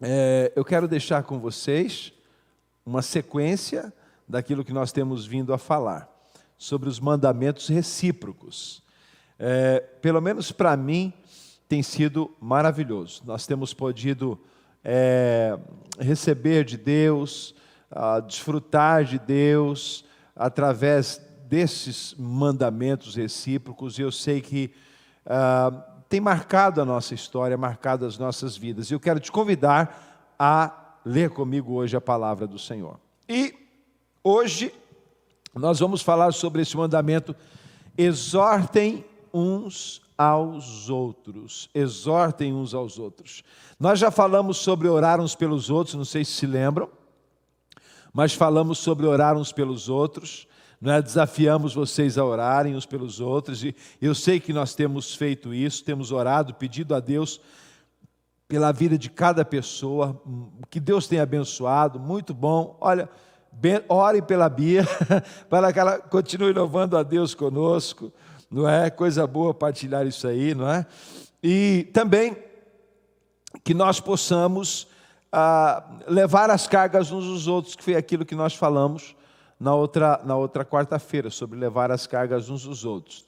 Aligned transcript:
é, 0.00 0.52
eu 0.54 0.64
quero 0.64 0.86
deixar 0.86 1.22
com 1.22 1.38
vocês 1.38 2.12
uma 2.84 3.02
sequência 3.02 3.92
daquilo 4.28 4.64
que 4.64 4.72
nós 4.72 4.92
temos 4.92 5.26
vindo 5.26 5.52
a 5.52 5.58
falar, 5.58 6.08
sobre 6.58 6.88
os 6.88 7.00
mandamentos 7.00 7.68
recíprocos. 7.68 8.82
É, 9.38 9.80
pelo 10.00 10.20
menos 10.20 10.52
para 10.52 10.76
mim, 10.76 11.12
tem 11.68 11.82
sido 11.82 12.34
maravilhoso. 12.40 13.22
Nós 13.24 13.46
temos 13.46 13.74
podido 13.74 14.40
é, 14.84 15.58
receber 15.98 16.64
de 16.64 16.76
Deus, 16.76 17.54
desfrutar 18.26 19.04
de 19.04 19.18
Deus 19.18 20.04
através 20.34 21.20
desses 21.48 22.14
mandamentos 22.18 23.14
recíprocos, 23.14 23.98
e 23.98 24.02
eu 24.02 24.12
sei 24.12 24.40
que 24.40 24.72
ah, 25.24 25.95
tem 26.08 26.20
marcado 26.20 26.80
a 26.80 26.84
nossa 26.84 27.14
história, 27.14 27.56
marcado 27.56 28.06
as 28.06 28.18
nossas 28.18 28.56
vidas. 28.56 28.90
E 28.90 28.94
eu 28.94 29.00
quero 29.00 29.20
te 29.20 29.32
convidar 29.32 30.34
a 30.38 30.98
ler 31.04 31.30
comigo 31.30 31.74
hoje 31.74 31.96
a 31.96 32.00
palavra 32.00 32.46
do 32.46 32.58
Senhor. 32.58 32.98
E 33.28 33.54
hoje 34.22 34.72
nós 35.54 35.80
vamos 35.80 36.02
falar 36.02 36.32
sobre 36.32 36.62
esse 36.62 36.76
mandamento: 36.76 37.34
exortem 37.96 39.04
uns 39.32 40.02
aos 40.16 40.88
outros. 40.88 41.68
Exortem 41.74 42.52
uns 42.54 42.74
aos 42.74 42.98
outros. 42.98 43.42
Nós 43.78 43.98
já 43.98 44.10
falamos 44.10 44.58
sobre 44.58 44.88
orar 44.88 45.20
uns 45.20 45.34
pelos 45.34 45.70
outros, 45.70 45.94
não 45.94 46.04
sei 46.04 46.24
se 46.24 46.32
se 46.32 46.46
lembram, 46.46 46.88
mas 48.12 48.32
falamos 48.32 48.78
sobre 48.78 49.06
orar 49.06 49.36
uns 49.36 49.52
pelos 49.52 49.88
outros. 49.88 50.46
Nós 50.80 51.02
desafiamos 51.02 51.74
vocês 51.74 52.18
a 52.18 52.24
orarem 52.24 52.76
uns 52.76 52.84
pelos 52.84 53.20
outros, 53.20 53.64
e 53.64 53.74
eu 54.00 54.14
sei 54.14 54.38
que 54.38 54.52
nós 54.52 54.74
temos 54.74 55.14
feito 55.14 55.54
isso, 55.54 55.84
temos 55.84 56.12
orado, 56.12 56.54
pedido 56.54 56.94
a 56.94 57.00
Deus 57.00 57.40
pela 58.46 58.72
vida 58.72 58.96
de 58.96 59.10
cada 59.10 59.44
pessoa, 59.44 60.20
que 60.70 60.78
Deus 60.78 61.08
tenha 61.08 61.22
abençoado, 61.22 61.98
muito 61.98 62.32
bom. 62.32 62.76
Olha, 62.80 63.08
ore 63.88 64.22
pela 64.22 64.48
Bia, 64.48 64.84
para 65.50 65.72
que 65.72 65.78
ela 65.78 65.98
continue 65.98 66.52
louvando 66.52 66.96
a 66.96 67.02
Deus 67.02 67.34
conosco, 67.34 68.12
não 68.50 68.68
é? 68.68 68.90
Coisa 68.90 69.26
boa 69.26 69.52
partilhar 69.52 70.06
isso 70.06 70.28
aí, 70.28 70.54
não 70.54 70.70
é? 70.70 70.86
E 71.42 71.88
também 71.92 72.36
que 73.64 73.74
nós 73.74 73.98
possamos 73.98 74.86
ah, 75.32 75.82
levar 76.06 76.50
as 76.50 76.68
cargas 76.68 77.10
uns 77.10 77.24
dos 77.24 77.48
outros, 77.48 77.74
que 77.74 77.82
foi 77.82 77.96
aquilo 77.96 78.24
que 78.24 78.34
nós 78.34 78.54
falamos 78.54 79.16
na 79.58 79.74
outra, 79.74 80.20
na 80.24 80.36
outra 80.36 80.64
quarta-feira, 80.64 81.30
sobre 81.30 81.58
levar 81.58 81.90
as 81.90 82.06
cargas 82.06 82.48
uns 82.48 82.64
dos 82.64 82.84
outros. 82.84 83.26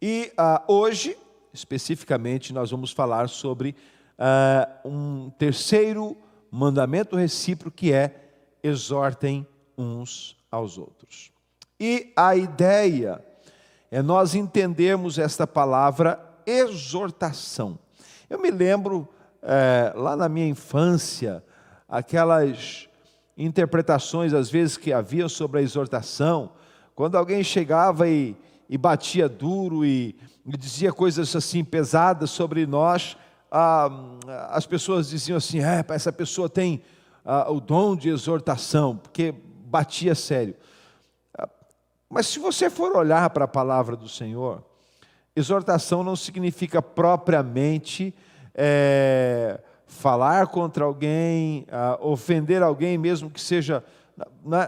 E 0.00 0.32
ah, 0.36 0.62
hoje, 0.66 1.16
especificamente, 1.52 2.52
nós 2.52 2.70
vamos 2.70 2.92
falar 2.92 3.28
sobre 3.28 3.74
ah, 4.18 4.68
um 4.84 5.30
terceiro 5.38 6.16
mandamento 6.50 7.16
recíproco 7.16 7.76
que 7.76 7.92
é 7.92 8.14
exortem 8.62 9.46
uns 9.76 10.36
aos 10.50 10.78
outros. 10.78 11.32
E 11.80 12.12
a 12.14 12.36
ideia 12.36 13.24
é 13.90 14.02
nós 14.02 14.34
entendermos 14.34 15.18
esta 15.18 15.46
palavra 15.46 16.20
exortação. 16.46 17.78
Eu 18.28 18.38
me 18.38 18.50
lembro, 18.50 19.08
é, 19.42 19.92
lá 19.94 20.16
na 20.16 20.28
minha 20.28 20.46
infância, 20.46 21.44
aquelas 21.88 22.88
interpretações, 23.36 24.32
às 24.32 24.50
vezes, 24.50 24.76
que 24.76 24.92
havia 24.92 25.28
sobre 25.28 25.60
a 25.60 25.62
exortação, 25.62 26.52
quando 26.94 27.16
alguém 27.16 27.42
chegava 27.42 28.08
e, 28.08 28.36
e 28.68 28.76
batia 28.76 29.28
duro 29.28 29.84
e, 29.84 30.14
e, 30.44 30.56
dizia 30.56 30.92
coisas 30.92 31.34
assim 31.34 31.64
pesadas 31.64 32.30
sobre 32.30 32.66
nós, 32.66 33.16
ah, 33.50 33.90
as 34.50 34.66
pessoas 34.66 35.08
diziam 35.08 35.36
assim: 35.36 35.60
é, 35.60 35.84
essa 35.88 36.12
pessoa 36.12 36.48
tem 36.48 36.82
ah, 37.24 37.50
o 37.50 37.60
dom 37.60 37.96
de 37.96 38.08
exortação, 38.08 38.96
porque 38.96 39.34
batia 39.66 40.14
sério. 40.14 40.54
Ah, 41.36 41.48
mas 42.08 42.26
se 42.26 42.38
você 42.38 42.68
for 42.68 42.94
olhar 42.94 43.30
para 43.30 43.46
a 43.46 43.48
palavra 43.48 43.96
do 43.96 44.08
Senhor, 44.08 44.62
exortação 45.34 46.04
não 46.04 46.16
significa 46.16 46.82
propriamente. 46.82 48.14
É, 48.54 49.58
falar 49.92 50.48
contra 50.48 50.84
alguém, 50.84 51.66
uh, 51.68 52.08
ofender 52.08 52.62
alguém, 52.62 52.96
mesmo 52.98 53.30
que 53.30 53.40
seja. 53.40 53.84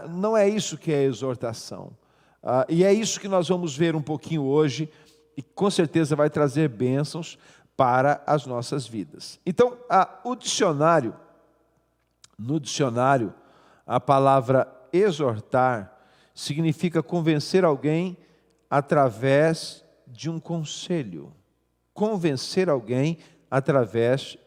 Não 0.09 0.37
é 0.37 0.47
isso 0.47 0.77
que 0.77 0.91
é 0.91 1.03
exortação. 1.03 1.91
Uh, 2.41 2.65
e 2.69 2.83
é 2.83 2.93
isso 2.93 3.19
que 3.19 3.27
nós 3.27 3.49
vamos 3.49 3.75
ver 3.75 3.95
um 3.95 4.01
pouquinho 4.01 4.43
hoje, 4.43 4.89
e 5.35 5.41
com 5.41 5.69
certeza 5.69 6.15
vai 6.15 6.29
trazer 6.29 6.69
bênçãos 6.69 7.37
para 7.75 8.23
as 8.25 8.45
nossas 8.45 8.87
vidas. 8.87 9.39
Então, 9.45 9.77
o 10.23 10.35
dicionário, 10.35 11.13
no 12.39 12.57
dicionário, 12.57 13.33
a 13.85 13.99
palavra 13.99 14.71
exortar 14.93 15.91
significa 16.33 17.03
convencer 17.03 17.65
alguém 17.65 18.15
através 18.69 19.83
de 20.07 20.29
um 20.29 20.39
conselho. 20.39 21.33
Convencer 21.93 22.69
alguém 22.69 23.17
através 23.17 23.34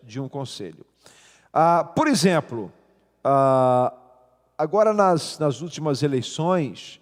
de 0.02 0.20
um 0.20 0.28
conselho. 0.28 0.84
Ah, 1.52 1.84
por 1.84 2.06
exemplo, 2.06 2.72
ah, 3.24 3.92
agora 4.56 4.92
nas, 4.92 5.38
nas 5.38 5.60
últimas 5.60 6.02
eleições, 6.02 7.00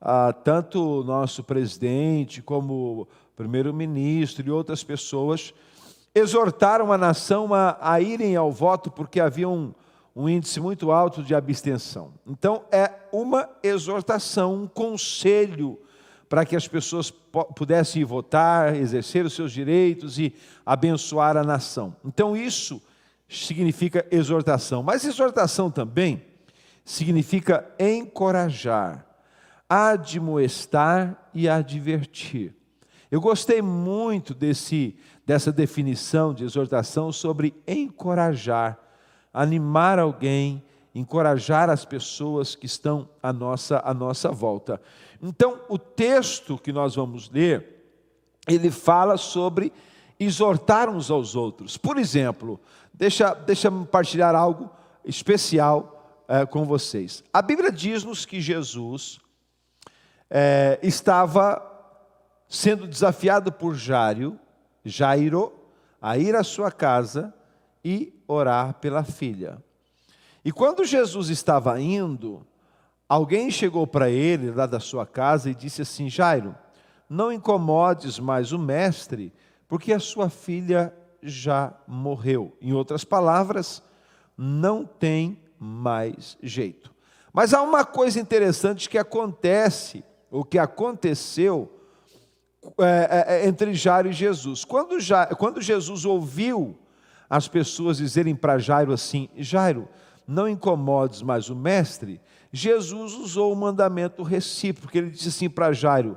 ah, 0.00 0.32
tanto 0.32 1.00
o 1.00 1.04
nosso 1.04 1.42
presidente 1.42 2.42
como 2.42 3.02
o 3.02 3.08
primeiro-ministro 3.34 4.46
e 4.46 4.50
outras 4.50 4.84
pessoas 4.84 5.54
exortaram 6.14 6.92
a 6.92 6.98
nação 6.98 7.52
a, 7.52 7.76
a 7.80 8.00
irem 8.00 8.36
ao 8.36 8.50
voto 8.50 8.90
porque 8.90 9.20
havia 9.20 9.48
um, 9.48 9.74
um 10.14 10.28
índice 10.28 10.58
muito 10.60 10.90
alto 10.90 11.22
de 11.22 11.34
abstenção. 11.34 12.14
Então, 12.26 12.64
é 12.72 12.90
uma 13.12 13.48
exortação, 13.62 14.54
um 14.54 14.66
conselho 14.66 15.78
para 16.28 16.44
que 16.44 16.56
as 16.56 16.66
pessoas 16.66 17.10
pudessem 17.10 18.04
votar, 18.04 18.74
exercer 18.74 19.24
os 19.24 19.32
seus 19.32 19.52
direitos 19.52 20.18
e 20.18 20.34
abençoar 20.64 21.36
a 21.36 21.44
nação. 21.44 21.94
Então, 22.04 22.36
isso 22.36 22.82
significa 23.28 24.06
exortação. 24.10 24.82
Mas 24.82 25.04
exortação 25.04 25.70
também 25.70 26.22
significa 26.84 27.68
encorajar, 27.78 29.04
admoestar 29.68 31.28
e 31.34 31.48
advertir. 31.48 32.54
Eu 33.10 33.20
gostei 33.20 33.62
muito 33.62 34.34
desse, 34.34 34.96
dessa 35.24 35.52
definição 35.52 36.34
de 36.34 36.44
exortação 36.44 37.12
sobre 37.12 37.54
encorajar, 37.66 38.78
animar 39.32 39.98
alguém, 39.98 40.62
encorajar 40.98 41.68
as 41.68 41.84
pessoas 41.84 42.54
que 42.54 42.64
estão 42.64 43.08
à 43.22 43.32
nossa, 43.32 43.82
à 43.84 43.92
nossa 43.92 44.30
volta. 44.30 44.80
Então, 45.22 45.60
o 45.68 45.78
texto 45.78 46.56
que 46.56 46.72
nós 46.72 46.94
vamos 46.94 47.30
ler, 47.30 47.84
ele 48.48 48.70
fala 48.70 49.16
sobre 49.16 49.72
exortar 50.18 50.88
uns 50.88 51.10
aos 51.10 51.36
outros. 51.36 51.76
Por 51.76 51.98
exemplo, 51.98 52.58
deixa, 52.94 53.34
deixa 53.34 53.68
eu 53.68 53.84
partilhar 53.84 54.34
algo 54.34 54.70
especial 55.04 56.24
é, 56.28 56.46
com 56.46 56.64
vocês. 56.64 57.22
A 57.32 57.42
Bíblia 57.42 57.70
diz-nos 57.70 58.24
que 58.24 58.40
Jesus 58.40 59.20
é, 60.30 60.78
estava 60.82 61.62
sendo 62.48 62.86
desafiado 62.86 63.52
por 63.52 63.74
Jairo, 63.74 64.38
Jairo 64.84 65.52
a 66.00 66.16
ir 66.16 66.34
à 66.34 66.42
sua 66.42 66.70
casa 66.70 67.34
e 67.84 68.14
orar 68.26 68.74
pela 68.74 69.04
filha. 69.04 69.62
E 70.46 70.52
quando 70.52 70.84
Jesus 70.84 71.28
estava 71.28 71.80
indo, 71.80 72.46
alguém 73.08 73.50
chegou 73.50 73.84
para 73.84 74.08
ele 74.08 74.52
lá 74.52 74.64
da 74.64 74.78
sua 74.78 75.04
casa 75.04 75.50
e 75.50 75.54
disse 75.56 75.82
assim: 75.82 76.08
Jairo, 76.08 76.54
não 77.10 77.32
incomodes 77.32 78.20
mais 78.20 78.52
o 78.52 78.58
mestre, 78.60 79.32
porque 79.66 79.92
a 79.92 79.98
sua 79.98 80.30
filha 80.30 80.94
já 81.20 81.74
morreu. 81.84 82.56
Em 82.60 82.72
outras 82.72 83.02
palavras, 83.02 83.82
não 84.38 84.84
tem 84.86 85.42
mais 85.58 86.38
jeito. 86.40 86.94
Mas 87.32 87.52
há 87.52 87.60
uma 87.60 87.84
coisa 87.84 88.20
interessante 88.20 88.88
que 88.88 88.98
acontece, 88.98 90.04
o 90.30 90.44
que 90.44 90.60
aconteceu 90.60 91.68
é, 92.78 93.08
é, 93.10 93.34
é 93.40 93.48
entre 93.48 93.74
Jairo 93.74 94.10
e 94.10 94.12
Jesus. 94.12 94.64
Quando, 94.64 94.96
quando 95.36 95.60
Jesus 95.60 96.04
ouviu 96.04 96.78
as 97.28 97.48
pessoas 97.48 97.96
dizerem 97.96 98.36
para 98.36 98.58
Jairo 98.58 98.92
assim: 98.92 99.28
Jairo, 99.34 99.88
não 100.26 100.48
incomodes 100.48 101.22
mais 101.22 101.48
o 101.48 101.56
mestre, 101.56 102.20
Jesus 102.52 103.14
usou 103.14 103.52
o 103.52 103.56
mandamento 103.56 104.22
recíproco. 104.22 104.96
Ele 104.96 105.10
disse 105.10 105.28
assim 105.28 105.48
para 105.48 105.72
Jairo: 105.72 106.16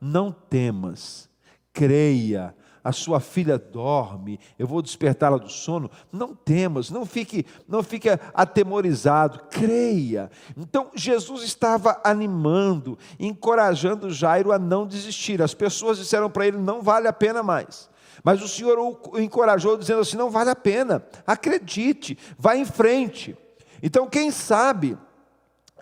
Não 0.00 0.30
temas, 0.30 1.28
creia, 1.72 2.54
a 2.88 2.92
sua 2.92 3.20
filha 3.20 3.58
dorme, 3.58 4.40
eu 4.58 4.66
vou 4.66 4.80
despertá-la 4.80 5.36
do 5.36 5.48
sono. 5.48 5.90
Não 6.12 6.34
temas, 6.34 6.90
não 6.90 7.04
fique, 7.04 7.44
não 7.68 7.82
fique 7.82 8.08
atemorizado, 8.32 9.40
creia. 9.50 10.30
Então 10.56 10.90
Jesus 10.94 11.42
estava 11.42 12.00
animando, 12.04 12.98
encorajando 13.18 14.10
Jairo 14.10 14.52
a 14.52 14.58
não 14.58 14.86
desistir. 14.86 15.42
As 15.42 15.52
pessoas 15.52 15.98
disseram 15.98 16.30
para 16.30 16.46
ele: 16.46 16.56
não 16.56 16.80
vale 16.80 17.08
a 17.08 17.12
pena 17.12 17.42
mais. 17.42 17.90
mas 18.24 18.42
o 18.42 18.48
Senhor 18.48 18.78
o 18.78 19.18
encorajou 19.18 19.76
dizendo 19.76 20.00
assim: 20.00 20.16
não 20.16 20.30
vale 20.30 20.50
a 20.50 20.56
pena, 20.56 21.04
acredite, 21.26 22.16
vá 22.38 22.56
em 22.56 22.64
frente. 22.64 23.36
Então, 23.82 24.08
quem 24.08 24.30
sabe 24.30 24.96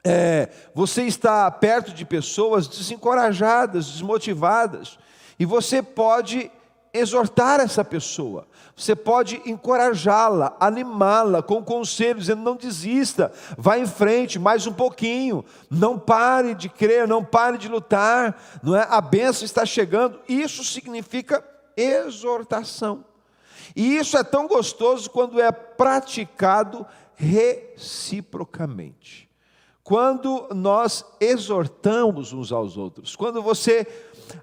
é, 0.05 0.51
você 0.75 1.03
está 1.03 1.51
perto 1.51 1.93
de 1.93 2.05
pessoas 2.05 2.69
desencorajadas, 2.69 3.87
desmotivadas, 3.87 4.99
e 5.39 5.45
você 5.45 5.83
pode 5.83 6.51
exortar 6.95 7.61
essa 7.61 7.85
pessoa, 7.85 8.47
você 8.75 8.95
pode 8.95 9.43
encorajá-la, 9.45 10.57
animá-la 10.61 11.43
com 11.43 11.63
conselhos, 11.63 12.23
dizendo: 12.23 12.43
não 12.43 12.57
desista, 12.57 13.33
vá 13.57 13.79
em 13.79 13.87
frente 13.87 14.39
mais 14.39 14.67
um 14.67 14.73
pouquinho, 14.73 15.45
não 15.71 15.99
pare 15.99 16.55
de 16.55 16.69
crer, 16.69 17.09
não 17.09 17.25
pare 17.25 17.59
de 17.59 17.69
lutar, 17.69 18.41
não 18.63 18.77
é? 18.77 18.87
A 18.89 19.01
benção 19.01 19.45
está 19.45 19.67
chegando. 19.67 20.21
Isso 20.29 20.63
significa 20.65 21.45
exortação. 21.77 23.05
E 23.75 23.97
isso 23.97 24.17
é 24.17 24.23
tão 24.23 24.47
gostoso 24.47 25.11
quando 25.11 25.41
é 25.41 25.51
praticado 25.51 26.87
reciprocamente. 27.17 29.29
Quando 29.83 30.47
nós 30.55 31.05
exortamos 31.21 32.33
uns 32.33 32.53
aos 32.53 32.77
outros, 32.77 33.17
quando 33.17 33.43
você 33.43 33.85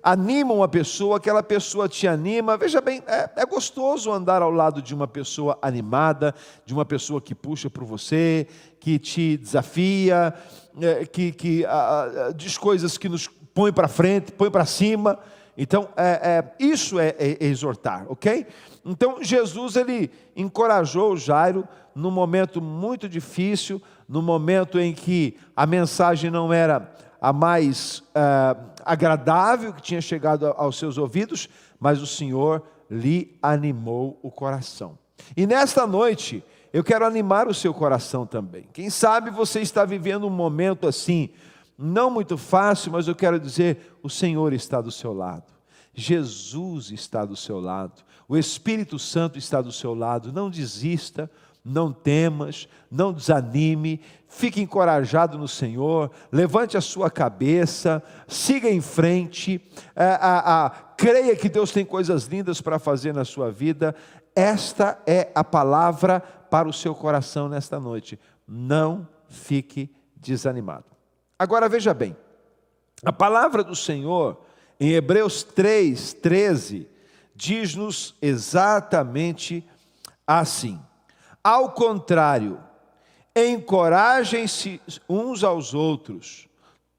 anima 0.02 0.54
uma 0.54 0.68
pessoa, 0.68 1.18
aquela 1.18 1.44
pessoa 1.44 1.90
te 1.90 2.08
anima. 2.08 2.58
Veja 2.58 2.81
bem, 2.81 3.04
é, 3.08 3.30
é, 3.36 3.46
gostoso 3.46 4.12
andar 4.12 4.42
ao 4.42 4.52
lado 4.52 4.81
de 4.81 4.94
uma 4.94 5.08
pessoa 5.08 5.58
animada, 5.62 6.34
de 6.66 6.74
uma 6.74 6.86
pessoa 6.86 7.22
que 7.22 7.36
puxa 7.36 7.70
por 7.70 7.84
você, 7.84 8.48
que 8.80 9.00
te 9.00 9.38
desafia, 9.38 10.34
é, 10.81 11.06
que, 11.06 11.31
que 11.31 11.66
a, 11.66 12.34
diz 12.36 12.58
coisas 12.58 12.98
que 12.98 13.10
nos 13.10 13.28
põe 13.54 13.72
para 13.72 13.88
frente, 13.88 14.31
põe 14.31 14.50
para 14.50 14.66
cima. 14.66 15.19
Então, 15.56 15.90
é, 15.96 16.42
é 16.42 16.56
isso 16.60 17.00
é, 17.00 17.10
é, 17.19 17.46
exortar, 17.46 18.08
ok? 18.10 18.48
Então, 18.84 19.24
Jesus 19.24 19.76
ele 19.76 20.10
encorajou 20.36 21.16
Jairo 21.16 21.68
num 21.95 22.12
momento 22.12 22.62
muito 22.62 23.07
difícil, 23.07 23.81
no 24.07 24.22
momento 24.22 24.80
em 24.80 24.94
que 24.94 25.38
a 25.56 25.66
mensagem 25.66 26.30
não 26.30 26.51
era 26.51 26.94
a 27.22 27.31
mais 27.31 28.00
uh, 28.00 28.72
agradável 28.84 29.74
que 29.74 29.81
tinha 29.81 30.01
chegado 30.01 30.48
aos 30.57 30.78
seus 30.78 30.98
ouvidos, 30.98 31.48
mas 31.80 32.01
o 32.01 32.07
Senhor 32.07 32.63
lhe 32.90 33.38
animou 33.42 34.19
o 34.22 34.30
coração. 34.30 34.98
E 35.36 35.48
nesta 35.48 35.88
noite, 35.88 36.44
eu 36.74 36.84
quero 36.84 37.06
animar 37.06 37.48
o 37.48 37.54
seu 37.54 37.74
coração 37.74 38.25
também. 38.25 38.68
Quem 38.74 38.90
sabe 38.90 39.30
você 39.30 39.62
está 39.62 39.86
vivendo 39.86 40.28
um 40.28 40.30
momento 40.31 40.88
assim, 40.88 41.30
não 41.78 42.10
muito 42.10 42.38
fácil, 42.38 42.92
mas 42.92 43.07
eu 43.07 43.16
quero 43.16 43.40
dizer: 43.40 43.95
o 44.01 44.10
Senhor 44.10 44.54
está 44.54 44.81
do 44.81 44.92
seu 44.92 45.13
lado, 45.13 45.54
Jesus 45.94 46.92
está 46.92 47.25
do 47.25 47.36
seu 47.36 47.60
lado, 47.60 48.04
o 48.28 48.36
Espírito 48.36 48.98
Santo 48.98 49.38
está 49.38 49.62
do 49.62 49.72
seu 49.72 49.94
lado. 49.94 50.34
Não 50.34 50.50
desista, 50.50 51.30
não 51.63 51.94
temas, 51.94 52.68
não 52.92 53.13
desanime, 53.13 54.01
fique 54.27 54.62
encorajado 54.62 55.38
no 55.38 55.48
Senhor, 55.48 56.12
levante 56.31 56.75
a 56.75 56.81
sua 56.81 57.10
cabeça, 57.10 58.04
siga 58.27 58.69
em 58.69 58.81
frente, 58.81 59.62
a, 59.95 60.04
é, 60.04 60.18
a, 60.19 60.65
a, 60.65 60.69
creia 60.98 61.36
que 61.36 61.48
Deus 61.48 61.71
tem 61.71 61.86
coisas 61.86 62.25
lindas 62.25 62.60
para 62.60 62.80
fazer 62.80 63.13
na 63.13 63.24
sua 63.24 63.51
vida. 63.51 63.95
Esta 64.36 65.01
é 65.06 65.31
a 65.33 65.44
palavra 65.44 66.19
para 66.19 66.68
o 66.68 66.74
seu 66.74 66.94
coração 66.94 67.48
nesta 67.48 67.80
noite. 67.80 68.19
Não 68.48 69.07
fique 69.30 69.89
desanimado. 70.16 70.86
Agora 71.38 71.69
veja 71.69 71.94
bem, 71.94 72.16
a 73.06 73.13
palavra 73.13 73.63
do 73.63 73.75
Senhor 73.75 74.42
em 74.80 74.92
Hebreus 74.92 75.44
3, 75.44 76.13
13, 76.13 76.89
diz-nos 77.36 78.16
exatamente 78.21 79.66
assim. 80.25 80.80
Ao 81.44 81.72
contrário, 81.72 82.57
encorajem-se 83.36 84.80
uns 85.10 85.44
aos 85.44 85.74
outros, 85.74 86.48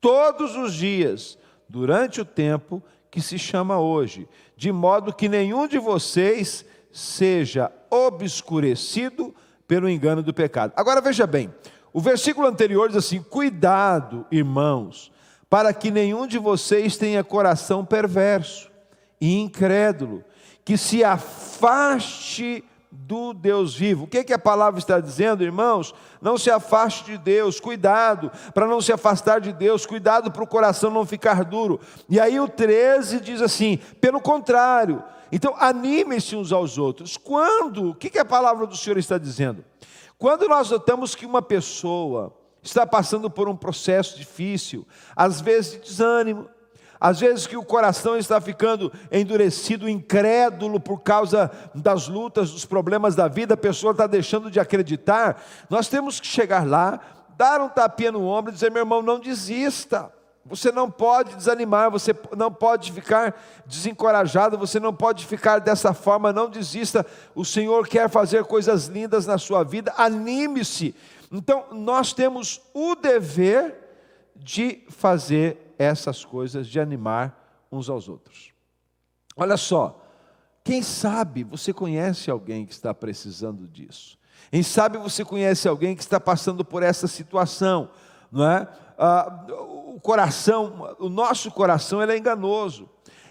todos 0.00 0.54
os 0.54 0.74
dias, 0.74 1.38
durante 1.68 2.20
o 2.20 2.24
tempo 2.24 2.82
que 3.10 3.22
se 3.22 3.38
chama 3.38 3.78
hoje, 3.78 4.28
de 4.56 4.70
modo 4.70 5.14
que 5.14 5.28
nenhum 5.28 5.66
de 5.66 5.78
vocês 5.78 6.64
seja 6.92 7.72
obscurecido 7.90 9.34
pelo 9.66 9.88
engano 9.88 10.22
do 10.22 10.34
pecado. 10.34 10.72
Agora 10.76 11.00
veja 11.00 11.26
bem, 11.26 11.52
o 11.92 12.00
versículo 12.00 12.46
anterior 12.46 12.88
diz 12.88 12.98
assim: 12.98 13.22
Cuidado, 13.22 14.26
irmãos, 14.30 15.10
para 15.48 15.72
que 15.72 15.90
nenhum 15.90 16.26
de 16.26 16.38
vocês 16.38 16.96
tenha 16.96 17.24
coração 17.24 17.84
perverso 17.84 18.70
e 19.20 19.38
incrédulo, 19.38 20.22
que 20.64 20.76
se 20.76 21.02
afaste 21.02 22.64
do 22.94 23.34
Deus 23.34 23.74
vivo. 23.74 24.04
O 24.04 24.06
que, 24.06 24.24
que 24.24 24.32
a 24.32 24.38
palavra 24.38 24.78
está 24.78 25.00
dizendo, 25.00 25.42
irmãos? 25.42 25.94
Não 26.20 26.38
se 26.38 26.50
afaste 26.50 27.04
de 27.04 27.18
Deus, 27.18 27.58
cuidado 27.58 28.30
para 28.54 28.66
não 28.66 28.80
se 28.80 28.92
afastar 28.92 29.40
de 29.40 29.52
Deus, 29.52 29.84
cuidado 29.84 30.30
para 30.30 30.42
o 30.42 30.46
coração 30.46 30.90
não 30.90 31.04
ficar 31.04 31.44
duro. 31.44 31.80
E 32.08 32.20
aí 32.20 32.38
o 32.38 32.48
13 32.48 33.20
diz 33.20 33.42
assim: 33.42 33.78
pelo 34.00 34.20
contrário, 34.20 35.02
então 35.30 35.54
animem-se 35.58 36.36
uns 36.36 36.52
aos 36.52 36.78
outros. 36.78 37.16
Quando? 37.16 37.90
O 37.90 37.94
que, 37.94 38.08
que 38.08 38.18
a 38.18 38.24
palavra 38.24 38.66
do 38.66 38.76
Senhor 38.76 38.96
está 38.96 39.18
dizendo? 39.18 39.64
Quando 40.16 40.48
nós 40.48 40.70
notamos 40.70 41.14
que 41.14 41.26
uma 41.26 41.42
pessoa 41.42 42.32
está 42.62 42.86
passando 42.86 43.28
por 43.28 43.48
um 43.48 43.56
processo 43.56 44.16
difícil, 44.16 44.86
às 45.14 45.40
vezes 45.40 45.72
de 45.72 45.78
desânimo, 45.80 46.48
às 47.04 47.20
vezes 47.20 47.46
que 47.46 47.54
o 47.54 47.62
coração 47.62 48.16
está 48.16 48.40
ficando 48.40 48.90
endurecido, 49.12 49.86
incrédulo 49.86 50.80
por 50.80 51.02
causa 51.02 51.50
das 51.74 52.08
lutas, 52.08 52.50
dos 52.50 52.64
problemas 52.64 53.14
da 53.14 53.28
vida, 53.28 53.52
a 53.52 53.58
pessoa 53.58 53.90
está 53.90 54.06
deixando 54.06 54.50
de 54.50 54.58
acreditar. 54.58 55.38
Nós 55.68 55.86
temos 55.86 56.18
que 56.18 56.26
chegar 56.26 56.66
lá, 56.66 56.98
dar 57.36 57.60
um 57.60 57.68
tapinha 57.68 58.10
no 58.10 58.24
ombro 58.24 58.50
e 58.50 58.54
dizer: 58.54 58.70
meu 58.70 58.80
irmão, 58.80 59.02
não 59.02 59.20
desista. 59.20 60.10
Você 60.46 60.72
não 60.72 60.90
pode 60.90 61.36
desanimar, 61.36 61.90
você 61.90 62.16
não 62.34 62.50
pode 62.50 62.90
ficar 62.90 63.38
desencorajado, 63.66 64.56
você 64.56 64.80
não 64.80 64.94
pode 64.94 65.26
ficar 65.26 65.58
dessa 65.58 65.92
forma, 65.92 66.32
não 66.32 66.48
desista. 66.48 67.04
O 67.34 67.44
Senhor 67.44 67.86
quer 67.86 68.08
fazer 68.08 68.44
coisas 68.44 68.86
lindas 68.86 69.26
na 69.26 69.36
sua 69.36 69.62
vida, 69.62 69.92
anime-se. 69.98 70.94
Então, 71.30 71.66
nós 71.70 72.14
temos 72.14 72.62
o 72.72 72.94
dever 72.94 73.74
de 74.34 74.82
fazer 74.88 75.63
essas 75.78 76.24
coisas 76.24 76.66
de 76.66 76.78
animar 76.80 77.66
uns 77.70 77.88
aos 77.88 78.08
outros. 78.08 78.52
Olha 79.36 79.56
só, 79.56 80.00
quem 80.62 80.82
sabe 80.82 81.44
você 81.44 81.72
conhece 81.72 82.30
alguém 82.30 82.64
que 82.64 82.72
está 82.72 82.94
precisando 82.94 83.68
disso? 83.68 84.18
Quem 84.50 84.62
sabe 84.62 84.98
você 84.98 85.24
conhece 85.24 85.68
alguém 85.68 85.94
que 85.94 86.02
está 86.02 86.20
passando 86.20 86.64
por 86.64 86.82
essa 86.82 87.06
situação, 87.08 87.90
não 88.30 88.48
é? 88.48 88.68
Ah, 88.96 89.46
o 89.94 89.98
coração, 90.00 90.96
o 90.98 91.08
nosso 91.08 91.50
coração, 91.50 92.02
ele 92.02 92.12
é 92.12 92.18
enganoso 92.18 92.88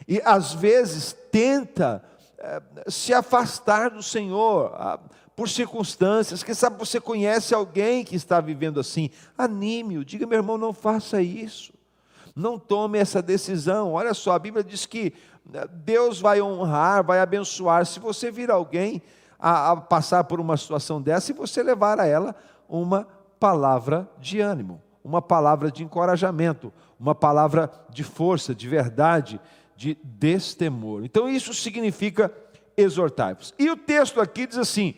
e 0.08 0.22
às 0.26 0.54
vezes 0.54 1.14
tenta 1.32 2.04
eh, 2.38 2.62
se 2.88 3.14
afastar 3.14 3.90
do 3.90 4.04
Senhor 4.04 4.74
ah, 4.76 5.00
por 5.36 5.50
circunstâncias. 5.50 6.44
Quem 6.44 6.54
sabe 6.54 6.78
você 6.78 7.00
conhece 7.00 7.54
alguém 7.54 8.04
que 8.04 8.16
está 8.16 8.42
vivendo 8.42 8.80
assim? 8.80 9.10
Anime-o, 9.38 10.06
diga, 10.06 10.26
meu 10.26 10.40
irmão, 10.40 10.58
não 10.58 10.74
faça 10.74 11.22
isso. 11.22 11.74
Não 12.36 12.58
tome 12.58 12.98
essa 12.98 13.22
decisão. 13.22 13.94
Olha 13.94 14.14
só, 14.14 14.34
a 14.34 14.40
Bíblia 14.40 14.64
diz 14.64 14.86
que 14.86 15.14
né, 15.46 15.66
Deus 15.72 16.20
vai 16.20 16.42
honrar, 16.42 17.04
vai 17.04 17.20
abençoar. 17.20 17.86
Se 17.86 18.00
você 18.00 18.32
vir 18.32 18.50
alguém 18.50 19.02
a, 19.40 19.72
a 19.72 19.76
passar 19.78 20.24
por 20.24 20.40
uma 20.40 20.58
situação 20.58 21.02
dessa, 21.02 21.32
e 21.32 21.36
você 21.36 21.62
levar 21.62 22.00
a 22.00 22.06
ela 22.06 22.36
uma 22.68 23.08
palavra 23.40 24.10
de 24.20 24.40
ânimo, 24.40 24.82
uma 25.04 25.22
palavra 25.22 25.70
de 25.70 25.84
encorajamento, 25.84 26.72
uma 27.00 27.14
palavra 27.14 27.70
de 27.90 28.04
força, 28.04 28.56
de 28.56 28.68
verdade, 28.68 29.40
de 29.76 29.98
destemor. 30.04 31.04
Então 31.04 31.28
isso 31.30 31.54
significa 31.54 32.34
exortar-vos. 32.78 33.54
E 33.60 33.70
o 33.70 33.76
texto 33.76 34.22
aqui 34.22 34.48
diz 34.48 34.58
assim: 34.58 34.96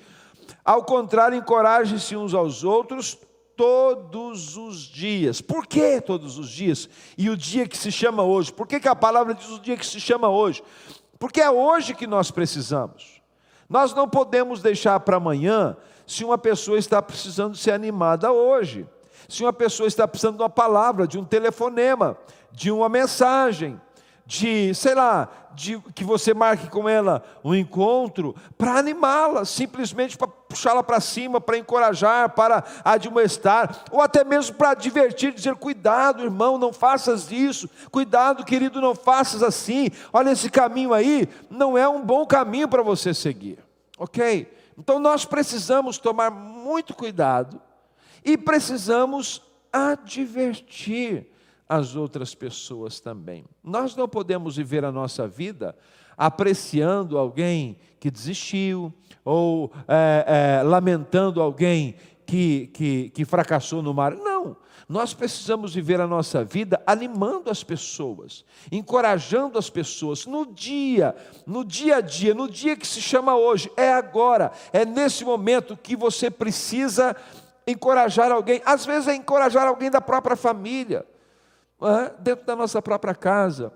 ao 0.63 0.83
contrário, 0.83 1.37
encorajem-se 1.37 2.15
uns 2.15 2.33
aos 2.33 2.63
outros 2.63 3.17
todos 3.55 4.57
os 4.57 4.79
dias. 4.79 5.41
Por 5.41 5.65
que 5.65 6.01
todos 6.01 6.37
os 6.37 6.49
dias? 6.49 6.89
E 7.17 7.29
o 7.29 7.37
dia 7.37 7.67
que 7.67 7.77
se 7.77 7.91
chama 7.91 8.23
hoje? 8.23 8.51
Por 8.51 8.67
que, 8.67 8.79
que 8.79 8.87
a 8.87 8.95
palavra 8.95 9.33
diz 9.33 9.49
o 9.49 9.59
dia 9.59 9.77
que 9.77 9.85
se 9.85 9.99
chama 9.99 10.29
hoje? 10.29 10.63
Porque 11.17 11.41
é 11.41 11.49
hoje 11.49 11.93
que 11.93 12.05
nós 12.07 12.31
precisamos. 12.31 13.21
Nós 13.69 13.93
não 13.93 14.07
podemos 14.07 14.61
deixar 14.61 14.99
para 14.99 15.17
amanhã 15.17 15.75
se 16.05 16.23
uma 16.23 16.37
pessoa 16.37 16.77
está 16.77 17.01
precisando 17.01 17.57
ser 17.57 17.71
animada 17.71 18.31
hoje. 18.31 18.87
Se 19.27 19.43
uma 19.43 19.53
pessoa 19.53 19.87
está 19.87 20.07
precisando 20.07 20.37
de 20.37 20.43
uma 20.43 20.49
palavra, 20.49 21.07
de 21.07 21.17
um 21.17 21.25
telefonema, 21.25 22.17
de 22.51 22.69
uma 22.69 22.87
mensagem, 22.87 23.79
de, 24.25 24.73
sei 24.73 24.95
lá, 24.95 25.29
de 25.53 25.79
que 25.93 26.03
você 26.03 26.33
marque 26.33 26.69
com 26.69 26.89
ela 26.89 27.23
um 27.43 27.53
encontro 27.53 28.35
para 28.57 28.79
animá-la, 28.79 29.45
simplesmente 29.45 30.17
para 30.17 30.27
puxá-la 30.27 30.83
para 30.83 30.99
cima, 30.99 31.39
para 31.39 31.57
encorajar, 31.57 32.29
para 32.31 32.63
admoestar, 32.83 33.83
ou 33.91 34.01
até 34.01 34.23
mesmo 34.23 34.55
para 34.55 34.73
divertir, 34.73 35.33
dizer: 35.33 35.55
cuidado, 35.55 36.23
irmão, 36.23 36.57
não 36.57 36.73
faças 36.73 37.31
isso, 37.31 37.69
cuidado, 37.91 38.43
querido, 38.43 38.81
não 38.81 38.95
faças 38.95 39.43
assim, 39.43 39.89
olha 40.11 40.31
esse 40.31 40.49
caminho 40.49 40.93
aí, 40.93 41.29
não 41.49 41.77
é 41.77 41.87
um 41.87 42.01
bom 42.01 42.25
caminho 42.25 42.67
para 42.67 42.81
você 42.81 43.13
seguir, 43.13 43.59
ok? 43.97 44.51
Então 44.77 44.99
nós 44.99 45.23
precisamos 45.23 45.97
tomar 45.97 46.31
muito 46.31 46.93
cuidado 46.93 47.61
e 48.23 48.37
precisamos 48.37 49.41
advertir 49.71 51.27
as 51.67 51.95
outras 51.95 52.35
pessoas 52.35 52.99
também. 52.99 53.45
Nós 53.63 53.95
não 53.95 54.07
podemos 54.07 54.57
viver 54.57 54.85
a 54.85 54.91
nossa 54.91 55.27
vida 55.27 55.75
apreciando 56.17 57.17
alguém 57.17 57.77
que 57.99 58.09
desistiu, 58.09 58.93
ou 59.23 59.71
é, 59.87 60.59
é, 60.59 60.63
lamentando 60.63 61.41
alguém 61.41 61.95
que, 62.25 62.67
que, 62.67 63.09
que 63.09 63.25
fracassou 63.25 63.81
no 63.81 63.93
mar. 63.93 64.15
Não. 64.15 64.55
Nós 64.87 65.15
precisamos 65.15 65.73
viver 65.73 65.99
a 65.99 66.05
nossa 66.05 66.43
vida 66.43 66.79
animando 66.85 67.49
as 67.49 67.63
pessoas, 67.63 68.45
encorajando 68.71 69.57
as 69.57 69.67
pessoas 69.67 70.27
no 70.27 70.45
dia, 70.45 71.15
no 71.45 71.65
dia 71.65 71.97
a 71.97 72.01
dia, 72.01 72.35
no 72.35 72.47
dia 72.47 72.75
que 72.75 72.85
se 72.85 73.01
chama 73.01 73.35
hoje, 73.35 73.71
é 73.75 73.91
agora, 73.91 74.51
é 74.71 74.85
nesse 74.85 75.25
momento 75.25 75.75
que 75.75 75.95
você 75.95 76.29
precisa 76.29 77.15
encorajar 77.65 78.31
alguém. 78.31 78.61
Às 78.63 78.85
vezes 78.85 79.07
é 79.07 79.15
encorajar 79.15 79.67
alguém 79.67 79.89
da 79.89 79.99
própria 79.99 80.35
família? 80.35 81.03
Dentro 82.19 82.45
da 82.45 82.55
nossa 82.55 82.81
própria 82.81 83.15
casa. 83.15 83.71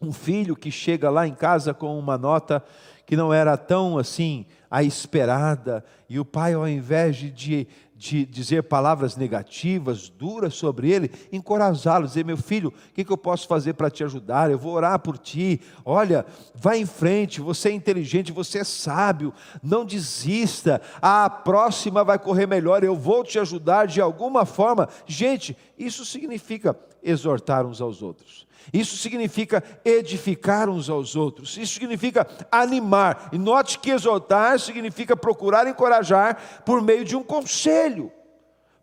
Um 0.00 0.12
filho 0.12 0.56
que 0.56 0.70
chega 0.70 1.10
lá 1.10 1.26
em 1.26 1.34
casa 1.34 1.72
com 1.72 1.98
uma 1.98 2.18
nota 2.18 2.62
que 3.06 3.16
não 3.16 3.32
era 3.32 3.56
tão 3.56 3.98
assim 3.98 4.46
a 4.70 4.82
esperada, 4.82 5.84
e 6.08 6.18
o 6.18 6.24
pai, 6.24 6.54
ao 6.54 6.66
invés 6.66 7.16
de, 7.16 7.66
de, 7.94 8.24
dizer 8.24 8.62
palavras 8.62 9.16
negativas, 9.16 10.08
duras 10.08 10.54
sobre 10.54 10.90
ele, 10.90 11.10
encorajá-lo, 11.30 12.06
dizer: 12.06 12.24
Meu 12.24 12.38
filho, 12.38 12.70
o 12.70 12.92
que, 12.94 13.04
que 13.04 13.12
eu 13.12 13.18
posso 13.18 13.46
fazer 13.46 13.74
para 13.74 13.90
te 13.90 14.02
ajudar? 14.02 14.50
Eu 14.50 14.58
vou 14.58 14.72
orar 14.72 14.98
por 14.98 15.18
ti. 15.18 15.60
Olha, 15.84 16.24
vá 16.54 16.74
em 16.74 16.86
frente, 16.86 17.42
você 17.42 17.68
é 17.68 17.72
inteligente, 17.72 18.32
você 18.32 18.60
é 18.60 18.64
sábio, 18.64 19.34
não 19.62 19.84
desista, 19.84 20.80
a 21.02 21.28
próxima 21.28 22.02
vai 22.02 22.18
correr 22.18 22.46
melhor, 22.46 22.82
eu 22.82 22.96
vou 22.96 23.22
te 23.22 23.38
ajudar 23.38 23.86
de 23.86 24.00
alguma 24.00 24.46
forma. 24.46 24.88
Gente, 25.06 25.54
isso 25.76 26.06
significa 26.06 26.74
exortar 27.02 27.66
uns 27.66 27.80
aos 27.80 28.02
outros. 28.02 28.46
Isso 28.72 28.96
significa 28.96 29.62
edificar 29.84 30.68
uns 30.68 30.88
aos 30.88 31.16
outros, 31.16 31.56
isso 31.56 31.74
significa 31.74 32.26
animar. 32.50 33.30
E 33.32 33.38
note 33.38 33.78
que 33.78 33.90
exortar 33.90 34.58
significa 34.60 35.16
procurar 35.16 35.66
encorajar 35.66 36.62
por 36.64 36.80
meio 36.80 37.04
de 37.04 37.16
um 37.16 37.24
conselho, 37.24 38.12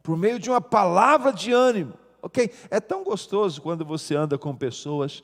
por 0.04 0.18
meio 0.18 0.40
de 0.40 0.50
uma 0.50 0.60
palavra 0.60 1.32
de 1.32 1.52
ânimo. 1.54 1.94
Ok? 2.22 2.52
É 2.70 2.80
tão 2.80 3.04
gostoso 3.04 3.62
quando 3.62 3.86
você 3.86 4.16
anda 4.16 4.38
com 4.38 4.54
pessoas 4.56 5.24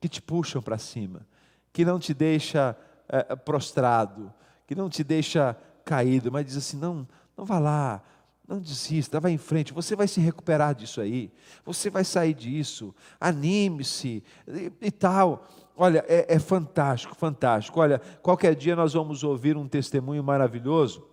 que 0.00 0.08
te 0.08 0.22
puxam 0.22 0.62
para 0.62 0.78
cima, 0.78 1.26
que 1.72 1.84
não 1.84 1.98
te 1.98 2.14
deixa 2.14 2.76
é, 3.08 3.34
prostrado, 3.34 4.32
que 4.66 4.74
não 4.74 4.88
te 4.88 5.02
deixa 5.02 5.56
caído, 5.84 6.30
mas 6.30 6.46
diz 6.46 6.56
assim: 6.56 6.76
não, 6.76 7.06
não 7.36 7.44
vá 7.44 7.58
lá, 7.58 8.02
não 8.48 8.58
desista, 8.58 9.20
vá 9.20 9.30
em 9.30 9.36
frente, 9.36 9.74
você 9.74 9.94
vai 9.94 10.08
se 10.08 10.20
recuperar 10.20 10.74
disso 10.74 11.02
aí, 11.02 11.30
você 11.66 11.90
vai 11.90 12.02
sair 12.02 12.32
disso, 12.32 12.94
anime-se 13.20 14.24
e, 14.46 14.72
e, 14.80 14.90
tal. 14.90 15.46
Olha, 15.76 16.02
é, 16.08 16.34
é 16.34 16.38
fantástico, 16.38 17.14
fantástico. 17.14 17.78
Olha, 17.78 18.00
qualquer 18.22 18.54
dia 18.54 18.74
nós 18.74 18.94
vamos 18.94 19.22
ouvir 19.22 19.56
um 19.56 19.68
testemunho 19.68 20.24
maravilhoso 20.24 21.06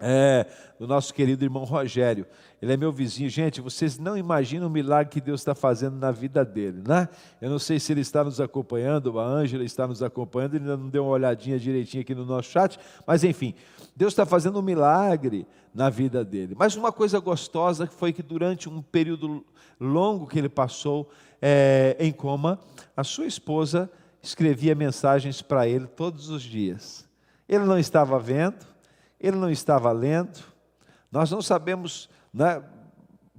é, 0.00 0.46
do 0.78 0.86
nosso 0.86 1.12
querido 1.12 1.44
irmão 1.44 1.64
Rogério. 1.64 2.26
Ele 2.60 2.72
é 2.72 2.76
meu 2.76 2.92
vizinho. 2.92 3.28
Gente, 3.28 3.60
vocês 3.60 3.98
não 3.98 4.16
imaginam 4.16 4.66
o 4.66 4.70
milagre 4.70 5.12
que 5.12 5.20
Deus 5.20 5.40
está 5.40 5.54
fazendo 5.54 5.96
na 5.96 6.10
vida 6.10 6.44
dele, 6.44 6.82
né? 6.86 7.08
Eu 7.40 7.50
não 7.50 7.58
sei 7.58 7.78
se 7.78 7.92
ele 7.92 8.00
está 8.00 8.24
nos 8.24 8.40
acompanhando, 8.40 9.18
a 9.18 9.24
Ângela 9.24 9.64
está 9.64 9.86
nos 9.86 10.02
acompanhando, 10.02 10.54
ele 10.54 10.64
ainda 10.64 10.76
não 10.76 10.88
deu 10.88 11.04
uma 11.04 11.12
olhadinha 11.12 11.58
direitinho 11.58 12.02
aqui 12.02 12.14
no 12.14 12.24
nosso 12.24 12.50
chat, 12.50 12.78
mas 13.06 13.24
enfim, 13.24 13.54
Deus 13.94 14.12
está 14.12 14.26
fazendo 14.26 14.58
um 14.58 14.62
milagre 14.62 15.46
na 15.78 15.88
vida 15.88 16.24
dele. 16.24 16.56
Mas 16.58 16.74
uma 16.74 16.90
coisa 16.90 17.20
gostosa 17.20 17.86
foi 17.86 18.12
que 18.12 18.20
durante 18.20 18.68
um 18.68 18.82
período 18.82 19.46
longo 19.78 20.26
que 20.26 20.36
ele 20.36 20.48
passou 20.48 21.08
é, 21.40 21.96
em 22.00 22.10
coma, 22.10 22.58
a 22.96 23.04
sua 23.04 23.26
esposa 23.26 23.88
escrevia 24.20 24.74
mensagens 24.74 25.40
para 25.40 25.68
ele 25.68 25.86
todos 25.86 26.30
os 26.30 26.42
dias. 26.42 27.06
Ele 27.48 27.64
não 27.64 27.78
estava 27.78 28.18
vendo, 28.18 28.66
ele 29.20 29.36
não 29.36 29.48
estava 29.48 29.92
lendo, 29.92 30.40
nós 31.12 31.30
não 31.30 31.40
sabemos, 31.40 32.10
né, 32.34 32.60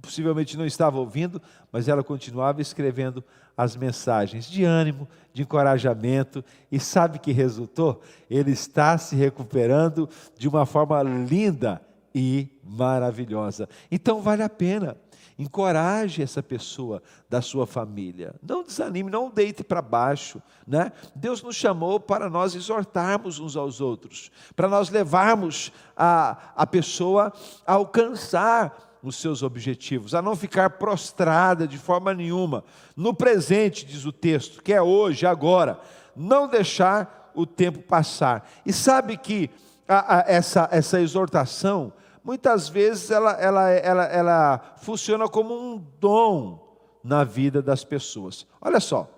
possivelmente 0.00 0.56
não 0.56 0.64
estava 0.64 0.98
ouvindo, 0.98 1.42
mas 1.70 1.88
ela 1.88 2.02
continuava 2.02 2.62
escrevendo 2.62 3.22
as 3.54 3.76
mensagens 3.76 4.46
de 4.46 4.64
ânimo, 4.64 5.06
de 5.34 5.42
encorajamento, 5.42 6.42
e 6.72 6.80
sabe 6.80 7.18
que 7.18 7.32
resultou? 7.32 8.00
Ele 8.30 8.52
está 8.52 8.96
se 8.96 9.14
recuperando 9.14 10.08
de 10.38 10.48
uma 10.48 10.64
forma 10.64 11.02
linda 11.02 11.82
e 12.14 12.48
maravilhosa. 12.62 13.68
Então 13.90 14.20
vale 14.20 14.42
a 14.42 14.48
pena. 14.48 14.96
Encoraje 15.38 16.22
essa 16.22 16.42
pessoa 16.42 17.02
da 17.28 17.40
sua 17.40 17.66
família. 17.66 18.34
Não 18.42 18.62
desanime, 18.62 19.10
não 19.10 19.30
deite 19.30 19.64
para 19.64 19.80
baixo. 19.80 20.42
Né? 20.66 20.92
Deus 21.14 21.42
nos 21.42 21.56
chamou 21.56 21.98
para 21.98 22.28
nós 22.28 22.54
exortarmos 22.54 23.38
uns 23.38 23.56
aos 23.56 23.80
outros, 23.80 24.30
para 24.54 24.68
nós 24.68 24.90
levarmos 24.90 25.72
a, 25.96 26.52
a 26.54 26.66
pessoa 26.66 27.32
a 27.66 27.72
alcançar 27.72 28.98
os 29.02 29.16
seus 29.16 29.42
objetivos, 29.42 30.14
a 30.14 30.20
não 30.20 30.36
ficar 30.36 30.70
prostrada 30.70 31.66
de 31.66 31.78
forma 31.78 32.12
nenhuma. 32.12 32.62
No 32.94 33.14
presente, 33.14 33.86
diz 33.86 34.04
o 34.04 34.12
texto, 34.12 34.62
que 34.62 34.74
é 34.74 34.82
hoje, 34.82 35.24
agora. 35.24 35.80
Não 36.14 36.48
deixar 36.48 37.32
o 37.34 37.46
tempo 37.46 37.78
passar. 37.78 38.46
E 38.66 38.74
sabe 38.74 39.16
que 39.16 39.48
a, 39.88 40.18
a, 40.18 40.24
essa, 40.26 40.68
essa 40.70 41.00
exortação 41.00 41.92
muitas 42.24 42.68
vezes 42.68 43.10
ela, 43.10 43.32
ela, 43.32 43.70
ela, 43.70 44.04
ela 44.04 44.74
funciona 44.78 45.28
como 45.28 45.54
um 45.54 45.78
dom 45.98 46.70
na 47.02 47.24
vida 47.24 47.62
das 47.62 47.84
pessoas. 47.84 48.46
Olha 48.60 48.80
só, 48.80 49.08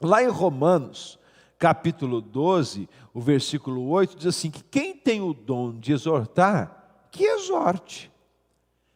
lá 0.00 0.22
em 0.22 0.28
Romanos, 0.28 1.18
capítulo 1.58 2.20
12, 2.20 2.88
o 3.14 3.20
versículo 3.20 3.88
8, 3.88 4.16
diz 4.16 4.26
assim: 4.26 4.50
que 4.50 4.62
quem 4.64 4.94
tem 4.96 5.20
o 5.20 5.32
dom 5.32 5.78
de 5.78 5.92
exortar, 5.92 7.06
que 7.10 7.24
exorte. 7.24 8.10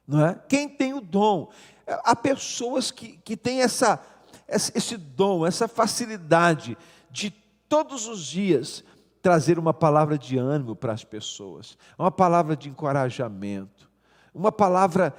Não 0.07 0.25
é? 0.26 0.40
Quem 0.49 0.69
tem 0.69 0.95
o 0.95 1.00
dom. 1.00 1.50
Há 1.87 2.16
pessoas 2.16 2.90
que, 2.90 3.19
que 3.19 3.37
têm 3.37 3.61
essa, 3.61 4.00
esse 4.49 4.97
dom, 4.97 5.47
essa 5.47 5.69
facilidade 5.69 6.76
de 7.11 7.31
todos 7.69 8.07
os 8.09 8.25
dias 8.25 8.83
trazer 9.23 9.59
uma 9.59 9.75
palavra 9.75 10.17
de 10.17 10.39
ânimo 10.39 10.77
para 10.77 10.93
as 10.93 11.05
pessoas, 11.05 11.77
uma 11.99 12.11
palavra 12.11 12.57
de 12.57 12.69
encorajamento, 12.69 13.91
uma 14.35 14.53
palavra 14.53 15.15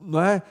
não 0.00 0.20
é, 0.20 0.42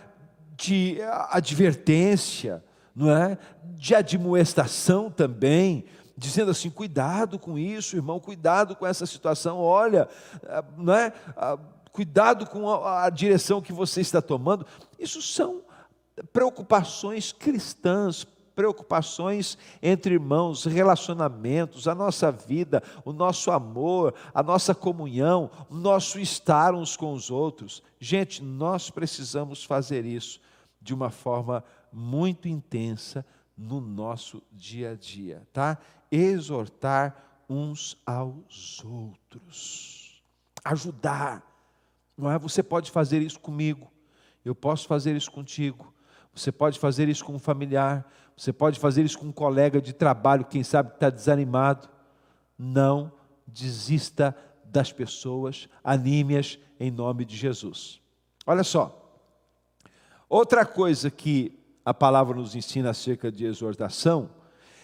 de 0.56 0.98
advertência, 1.30 2.64
não 2.96 3.10
é, 3.12 3.38
de 3.76 3.96
admoestação 3.96 5.10
também, 5.10 5.86
dizendo 6.18 6.52
assim: 6.52 6.70
cuidado 6.70 7.40
com 7.40 7.58
isso, 7.58 7.96
irmão, 7.96 8.20
cuidado 8.20 8.76
com 8.76 8.86
essa 8.86 9.06
situação, 9.06 9.60
olha, 9.60 10.08
ah, 10.48 10.64
não 10.78 10.94
é, 10.94 11.14
ah, 11.36 11.58
cuidado 11.92 12.46
com 12.46 12.70
a, 12.70 13.06
a 13.06 13.10
direção 13.10 13.62
que 13.62 13.74
você 13.74 14.02
está 14.02 14.22
tomando. 14.22 14.66
Isso 15.00 15.22
são 15.22 15.62
preocupações 16.32 17.32
cristãs, 17.32 18.28
preocupações 18.56 19.58
entre 19.82 20.16
irmãos, 20.16 20.66
relacionamentos, 20.66 21.88
a 21.88 21.96
nossa 21.96 22.32
vida, 22.32 22.84
o 23.04 23.14
nosso 23.14 23.52
amor, 23.52 24.14
a 24.34 24.44
nossa 24.44 24.76
comunhão, 24.76 25.50
o 25.70 25.76
nosso 25.76 26.20
estar 26.20 26.74
uns 26.74 26.96
com 26.96 27.14
os 27.14 27.30
outros. 27.30 27.82
Gente, 28.00 28.44
nós 28.44 28.90
precisamos 28.90 29.64
fazer 29.64 30.06
isso 30.06 30.40
de 30.82 30.94
uma 30.94 31.10
forma 31.10 31.64
muito 31.92 32.48
intensa 32.48 33.26
no 33.58 33.80
nosso 33.80 34.42
dia 34.52 34.92
a 34.92 34.96
dia, 34.96 35.48
tá? 35.54 35.78
Exortar 36.12 37.16
uns 37.48 37.98
aos 38.06 38.84
outros, 38.84 40.22
ajudar. 40.64 41.46
Não 42.18 42.32
é? 42.32 42.40
Você 42.40 42.64
pode 42.64 42.90
fazer 42.90 43.22
isso 43.22 43.40
comigo, 43.40 43.92
eu 44.44 44.56
posso 44.56 44.88
fazer 44.88 45.16
isso 45.16 45.32
contigo. 45.32 45.94
Você 46.34 46.52
pode 46.52 46.80
fazer 46.80 47.10
isso 47.10 47.26
com 47.26 47.34
um 47.34 47.40
familiar, 47.40 48.10
você 48.36 48.54
pode 48.54 48.80
fazer 48.80 49.04
isso 49.04 49.20
com 49.20 49.28
um 49.28 49.32
colega 49.32 49.82
de 49.82 49.94
trabalho, 49.94 50.46
quem 50.46 50.64
sabe 50.64 50.92
está 50.94 51.10
desanimado. 51.10 51.90
Não 52.58 53.12
desista 53.46 54.36
das 54.66 54.92
pessoas, 54.92 55.68
anime-as 55.84 56.58
em 56.80 56.90
nome 56.90 57.26
de 57.26 57.36
Jesus. 57.36 58.00
Olha 58.46 58.64
só, 58.64 59.20
outra 60.30 60.66
coisa 60.66 61.12
que 61.12 61.60
a 61.84 61.94
palavra 61.94 62.36
nos 62.36 62.56
ensina 62.56 62.92
acerca 62.92 63.32
de 63.32 63.46
exortação 63.46 64.30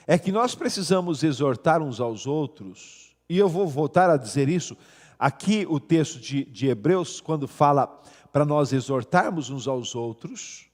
é 0.06 0.18
que 0.18 0.32
nós 0.32 0.56
precisamos 0.56 1.24
exortar 1.24 1.82
uns 1.82 2.00
aos 2.00 2.26
outros, 2.26 3.16
e 3.30 3.38
eu 3.38 3.50
vou 3.50 3.68
voltar 3.68 4.10
a 4.10 4.18
dizer 4.18 4.50
isso, 4.50 4.78
aqui 5.18 5.66
o 5.70 5.80
texto 5.80 6.20
de, 6.20 6.46
de 6.46 6.68
Hebreus, 6.68 7.20
quando 7.20 7.48
fala 7.48 7.88
para 8.32 8.46
nós 8.46 8.72
exortarmos 8.72 9.50
uns 9.50 9.68
aos 9.68 9.96
outros, 9.96 10.67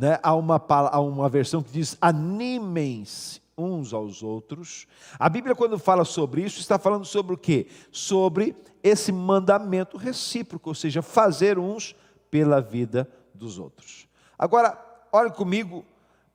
né, 0.00 0.18
há, 0.22 0.34
uma, 0.34 0.56
há 0.66 0.98
uma 0.98 1.28
versão 1.28 1.62
que 1.62 1.70
diz: 1.70 1.96
animem-se 2.00 3.42
uns 3.56 3.92
aos 3.92 4.22
outros. 4.22 4.86
A 5.18 5.28
Bíblia, 5.28 5.54
quando 5.54 5.78
fala 5.78 6.06
sobre 6.06 6.42
isso, 6.42 6.58
está 6.58 6.78
falando 6.78 7.04
sobre 7.04 7.34
o 7.34 7.38
quê? 7.38 7.66
Sobre 7.92 8.56
esse 8.82 9.12
mandamento 9.12 9.98
recíproco, 9.98 10.70
ou 10.70 10.74
seja, 10.74 11.02
fazer 11.02 11.58
uns 11.58 11.94
pela 12.30 12.62
vida 12.62 13.06
dos 13.34 13.58
outros. 13.58 14.08
Agora, 14.38 14.78
olhe 15.12 15.30
comigo, 15.30 15.84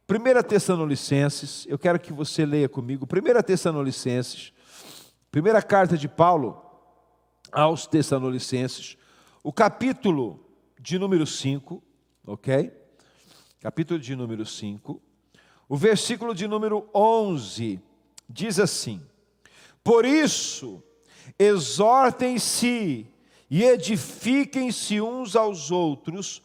1 0.08 0.44
Tessalonicenses, 0.48 1.66
eu 1.68 1.80
quero 1.80 2.00
que 2.00 2.14
você 2.14 2.46
leia 2.46 2.70
comigo, 2.70 3.08
1 3.12 3.42
Tessalonicenses, 3.42 4.54
primeira 5.32 5.64
carta 5.64 5.98
de 5.98 6.08
Paulo 6.08 6.62
aos 7.52 7.88
Tessalonicenses, 7.88 8.96
o 9.44 9.52
capítulo 9.52 10.40
de 10.80 11.00
número 11.00 11.26
5, 11.26 11.82
ok? 12.28 12.85
Capítulo 13.66 14.00
de 14.00 14.16
número 14.16 14.46
5, 14.46 15.02
o 15.68 15.76
versículo 15.76 16.36
de 16.36 16.48
número 16.48 16.88
11 16.94 17.82
diz 18.30 18.60
assim: 18.60 19.02
Por 19.84 20.06
isso, 20.06 20.84
exortem-se 21.40 23.08
e 23.50 23.64
edifiquem-se 23.64 25.02
uns 25.02 25.36
aos 25.36 25.72
outros, 25.72 26.44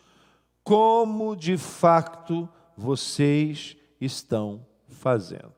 como 0.64 1.36
de 1.36 1.58
facto 1.58 2.48
vocês 2.74 3.76
estão 4.00 4.66
fazendo. 4.88 5.52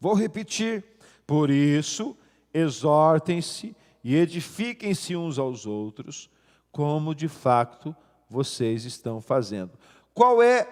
Vou 0.00 0.14
repetir. 0.14 0.82
Por 1.26 1.50
isso, 1.50 2.16
exortem-se 2.54 3.76
e 4.02 4.16
edifiquem-se 4.16 5.14
uns 5.16 5.38
aos 5.38 5.66
outros, 5.66 6.30
como 6.70 7.14
de 7.14 7.28
facto 7.28 7.94
vocês 8.26 8.86
estão 8.86 9.20
fazendo. 9.20 9.72
Qual 10.14 10.42
é 10.42 10.68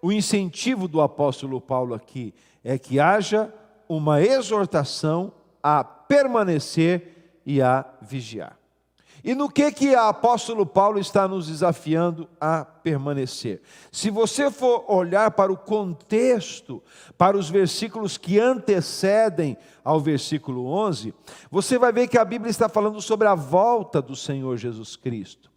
o 0.00 0.12
incentivo 0.12 0.86
do 0.86 1.00
apóstolo 1.00 1.60
Paulo 1.60 1.94
aqui? 1.94 2.34
É 2.62 2.78
que 2.78 3.00
haja 3.00 3.52
uma 3.88 4.22
exortação 4.22 5.32
a 5.62 5.82
permanecer 5.82 7.40
e 7.44 7.60
a 7.60 7.84
vigiar. 8.00 8.58
E 9.24 9.34
no 9.34 9.48
que 9.48 9.72
que 9.72 9.94
o 9.94 10.00
apóstolo 10.00 10.66
Paulo 10.66 10.98
está 10.98 11.26
nos 11.26 11.46
desafiando 11.46 12.28
a 12.38 12.62
permanecer? 12.62 13.62
Se 13.90 14.10
você 14.10 14.50
for 14.50 14.84
olhar 14.86 15.30
para 15.30 15.50
o 15.50 15.56
contexto, 15.56 16.82
para 17.16 17.34
os 17.34 17.48
versículos 17.48 18.18
que 18.18 18.38
antecedem 18.38 19.56
ao 19.82 19.98
versículo 19.98 20.66
11, 20.66 21.14
você 21.50 21.78
vai 21.78 21.90
ver 21.90 22.06
que 22.06 22.18
a 22.18 22.24
Bíblia 22.24 22.50
está 22.50 22.68
falando 22.68 23.00
sobre 23.00 23.26
a 23.26 23.34
volta 23.34 24.02
do 24.02 24.14
Senhor 24.14 24.58
Jesus 24.58 24.94
Cristo. 24.94 25.53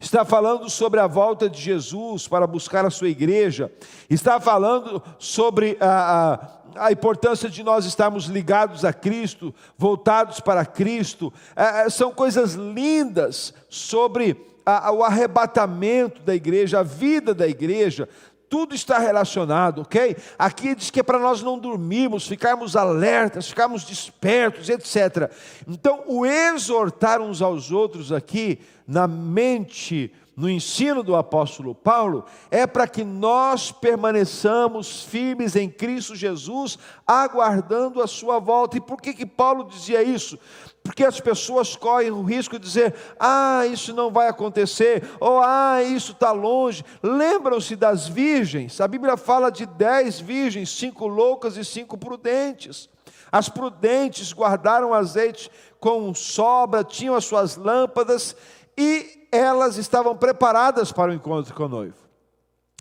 Está 0.00 0.24
falando 0.24 0.68
sobre 0.70 1.00
a 1.00 1.06
volta 1.06 1.48
de 1.48 1.60
Jesus 1.60 2.26
para 2.26 2.46
buscar 2.46 2.84
a 2.84 2.90
sua 2.90 3.08
igreja, 3.08 3.70
está 4.08 4.40
falando 4.40 5.02
sobre 5.18 5.76
a, 5.80 6.32
a 6.34 6.60
a 6.76 6.92
importância 6.92 7.48
de 7.48 7.62
nós 7.62 7.84
estarmos 7.84 8.26
ligados 8.26 8.84
a 8.84 8.92
Cristo, 8.92 9.54
voltados 9.76 10.40
para 10.40 10.64
Cristo, 10.64 11.32
é, 11.56 11.86
é, 11.86 11.90
são 11.90 12.12
coisas 12.12 12.54
lindas 12.54 13.54
sobre 13.68 14.36
a, 14.64 14.92
o 14.92 15.02
arrebatamento 15.02 16.22
da 16.22 16.34
igreja, 16.34 16.80
a 16.80 16.82
vida 16.82 17.34
da 17.34 17.48
igreja, 17.48 18.08
tudo 18.48 18.74
está 18.74 18.98
relacionado, 18.98 19.82
ok? 19.82 20.16
Aqui 20.36 20.74
diz 20.74 20.90
que 20.90 20.98
é 20.98 21.04
para 21.04 21.20
nós 21.20 21.40
não 21.40 21.56
dormirmos, 21.56 22.26
ficarmos 22.26 22.74
alertas, 22.74 23.48
ficarmos 23.48 23.84
despertos, 23.84 24.68
etc. 24.68 25.30
Então, 25.68 26.02
o 26.08 26.26
exortar 26.26 27.20
uns 27.20 27.40
aos 27.40 27.70
outros 27.70 28.10
aqui, 28.10 28.58
na 28.90 29.06
mente 29.06 30.12
no 30.36 30.50
ensino 30.50 31.04
do 31.04 31.14
apóstolo 31.14 31.76
Paulo 31.76 32.24
é 32.50 32.66
para 32.66 32.88
que 32.88 33.04
nós 33.04 33.70
permaneçamos 33.70 35.04
firmes 35.04 35.54
em 35.54 35.68
Cristo 35.70 36.16
Jesus, 36.16 36.76
aguardando 37.06 38.02
a 38.02 38.08
sua 38.08 38.40
volta. 38.40 38.76
E 38.76 38.80
por 38.80 39.00
que, 39.00 39.14
que 39.14 39.26
Paulo 39.26 39.64
dizia 39.64 40.02
isso? 40.02 40.36
Porque 40.82 41.04
as 41.04 41.20
pessoas 41.20 41.76
correm 41.76 42.10
o 42.10 42.22
risco 42.22 42.58
de 42.58 42.66
dizer: 42.66 42.94
ah, 43.20 43.64
isso 43.66 43.94
não 43.94 44.10
vai 44.10 44.26
acontecer, 44.26 45.04
ou 45.20 45.38
ah, 45.40 45.80
isso 45.84 46.10
está 46.10 46.32
longe. 46.32 46.84
Lembram-se 47.00 47.76
das 47.76 48.08
virgens? 48.08 48.80
A 48.80 48.88
Bíblia 48.88 49.16
fala 49.16 49.50
de 49.50 49.66
dez 49.66 50.18
virgens, 50.18 50.70
cinco 50.70 51.06
loucas 51.06 51.56
e 51.56 51.64
cinco 51.64 51.96
prudentes. 51.96 52.88
As 53.30 53.48
prudentes 53.48 54.32
guardaram 54.32 54.92
azeite 54.92 55.50
com 55.78 56.12
sobra, 56.14 56.82
tinham 56.82 57.14
as 57.14 57.24
suas 57.24 57.56
lâmpadas 57.56 58.34
e 58.80 59.28
elas 59.30 59.76
estavam 59.76 60.16
preparadas 60.16 60.90
para 60.90 61.10
o 61.10 61.14
encontro 61.14 61.54
com 61.54 61.64
o 61.64 61.68
noivo. 61.68 61.98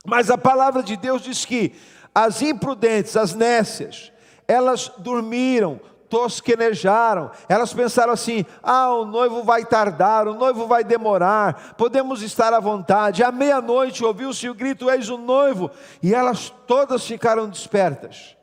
Mas 0.06 0.30
a 0.30 0.38
palavra 0.38 0.82
de 0.82 0.96
Deus 0.96 1.22
diz 1.22 1.44
que 1.44 1.76
as 2.16 2.42
imprudentes, 2.42 3.18
as 3.18 3.36
nécias, 3.36 4.10
elas 4.48 4.90
dormiram, 4.98 5.78
tosquenejaram, 6.10 7.32
elas 7.50 7.74
pensaram 7.74 8.14
assim: 8.14 8.46
ah, 8.64 8.94
o 8.94 9.04
noivo 9.04 9.44
vai 9.44 9.66
tardar, 9.66 10.26
o 10.26 10.34
noivo 10.34 10.68
vai 10.68 10.86
demorar, 10.86 11.76
podemos 11.76 12.22
estar 12.22 12.54
à 12.54 12.62
vontade. 12.62 13.22
À 13.22 13.30
meia-noite 13.30 14.06
ouviu-se 14.06 14.48
o 14.48 14.56
grito: 14.56 14.90
eis 14.90 15.10
o 15.10 15.18
noivo, 15.18 15.70
e 16.02 16.16
elas 16.16 16.50
todas 16.66 17.06
ficaram 17.06 17.50
despertas. 17.50 18.38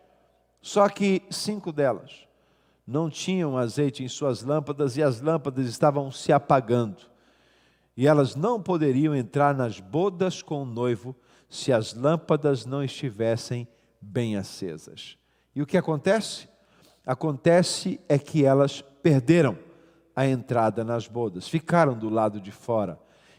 Só 0.61 0.91
que 0.91 1.23
cinco 1.31 1.73
delas 1.73 2.27
não 2.87 3.09
tinham 3.09 3.57
azeite 3.57 4.05
em 4.05 4.09
suas 4.09 4.43
lâmpadas 4.43 4.99
e 4.99 5.03
as 5.03 5.23
lâmpadas 5.23 5.67
estavam 5.67 6.13
se 6.13 6.35
apagando 6.35 7.16
e 7.97 8.07
elas 8.07 8.37
não 8.37 8.61
poderiam 8.61 9.15
entrar 9.15 9.55
nas 9.55 9.81
bodas 9.81 10.43
com 10.43 10.63
o 10.63 10.67
noivo 10.67 11.17
se 11.49 11.73
as 11.73 11.95
lâmpadas 11.95 12.67
não 12.67 12.85
estivessem 12.85 13.67
bem 14.01 14.37
acesas. 14.37 15.17
E 15.55 15.63
o 15.63 15.67
que 15.67 15.79
acontece? 15.79 16.49
Acontece 17.05 18.01
é 18.09 18.19
que 18.19 18.45
elas 18.45 18.83
perderam 19.03 19.57
a 20.15 20.27
entrada 20.27 20.85
nas 20.85 21.07
bodas, 21.07 21.49
ficaram 21.49 21.97
do 21.97 22.09
lado 22.09 22.41
de 22.41 22.51
fora. 22.51 22.99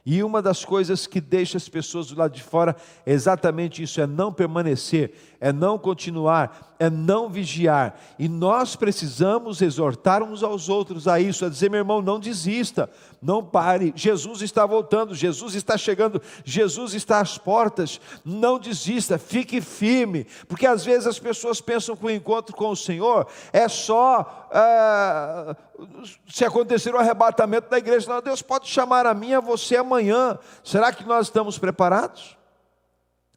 E 0.10 0.24
uma 0.24 0.41
das 0.41 0.63
coisas 0.63 1.06
que 1.06 1.20
deixa 1.20 1.58
as 1.58 1.67
pessoas 1.67 2.08
do 2.08 2.17
lado 2.17 2.32
de 2.32 2.41
fora 2.41 2.78
é 3.06 3.12
exatamente 3.12 3.84
isso: 3.84 4.00
é 4.00 4.08
não 4.08 4.32
permanecer, 4.32 5.12
é 5.38 5.52
não 5.52 5.78
continuar, 5.78 6.76
é 6.80 6.89
não 6.89 7.28
vigiar. 7.28 8.00
E 8.17 8.30
nós 8.30 8.74
precisamos 8.74 9.62
exortar 9.62 10.24
uns 10.24 10.43
aos 10.43 10.70
outros 10.70 11.10
a 11.10 11.20
isso, 11.20 11.43
a 11.43 11.50
dizer, 11.50 11.70
meu 11.70 11.80
irmão, 11.80 12.02
não 12.02 12.22
desista, 12.22 12.89
não 13.22 13.43
pare. 13.43 13.91
Jesus 13.98 14.41
está 14.41 14.65
voltando, 14.65 15.13
Jesus 15.13 15.56
está 15.56 15.78
chegando, 15.78 16.22
Jesus 16.46 16.93
está 16.93 17.20
às 17.20 17.38
portas. 17.38 18.00
Não 18.24 18.58
desista, 18.58 19.17
fique 19.17 19.60
firme, 19.60 20.26
porque 20.48 20.65
às 20.65 20.86
vezes 20.86 21.06
as 21.06 21.20
pessoas 21.20 21.60
pensam 21.60 21.98
que 21.98 22.06
o 22.06 22.10
encontro 22.10 22.56
com 22.56 22.70
o 22.70 22.78
Senhor 22.78 23.28
é 23.52 23.67
só. 23.67 24.48
É, 24.54 25.56
se 26.28 26.46
acontecer 26.46 26.94
o 26.94 26.98
arrebatamento 26.98 27.70
da 27.70 27.78
igreja, 27.78 28.22
Deus 28.22 28.42
pode 28.42 28.68
chamar 28.68 29.06
a 29.06 29.13
mim, 29.13 29.34
a 29.34 29.40
você 29.40 29.78
amanhã. 29.78 30.38
Será 30.63 30.92
que 30.92 31.06
nós 31.06 31.28
estamos 31.28 31.58
preparados? 31.58 32.38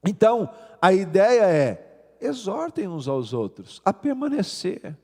Então, 0.05 0.49
a 0.81 0.93
ideia 0.93 1.43
é: 1.43 2.17
exortem 2.21 2.89
uns 2.89 3.09
aos 3.09 3.33
outros 3.33 3.81
a 3.85 3.93
permanecer, 3.93 4.97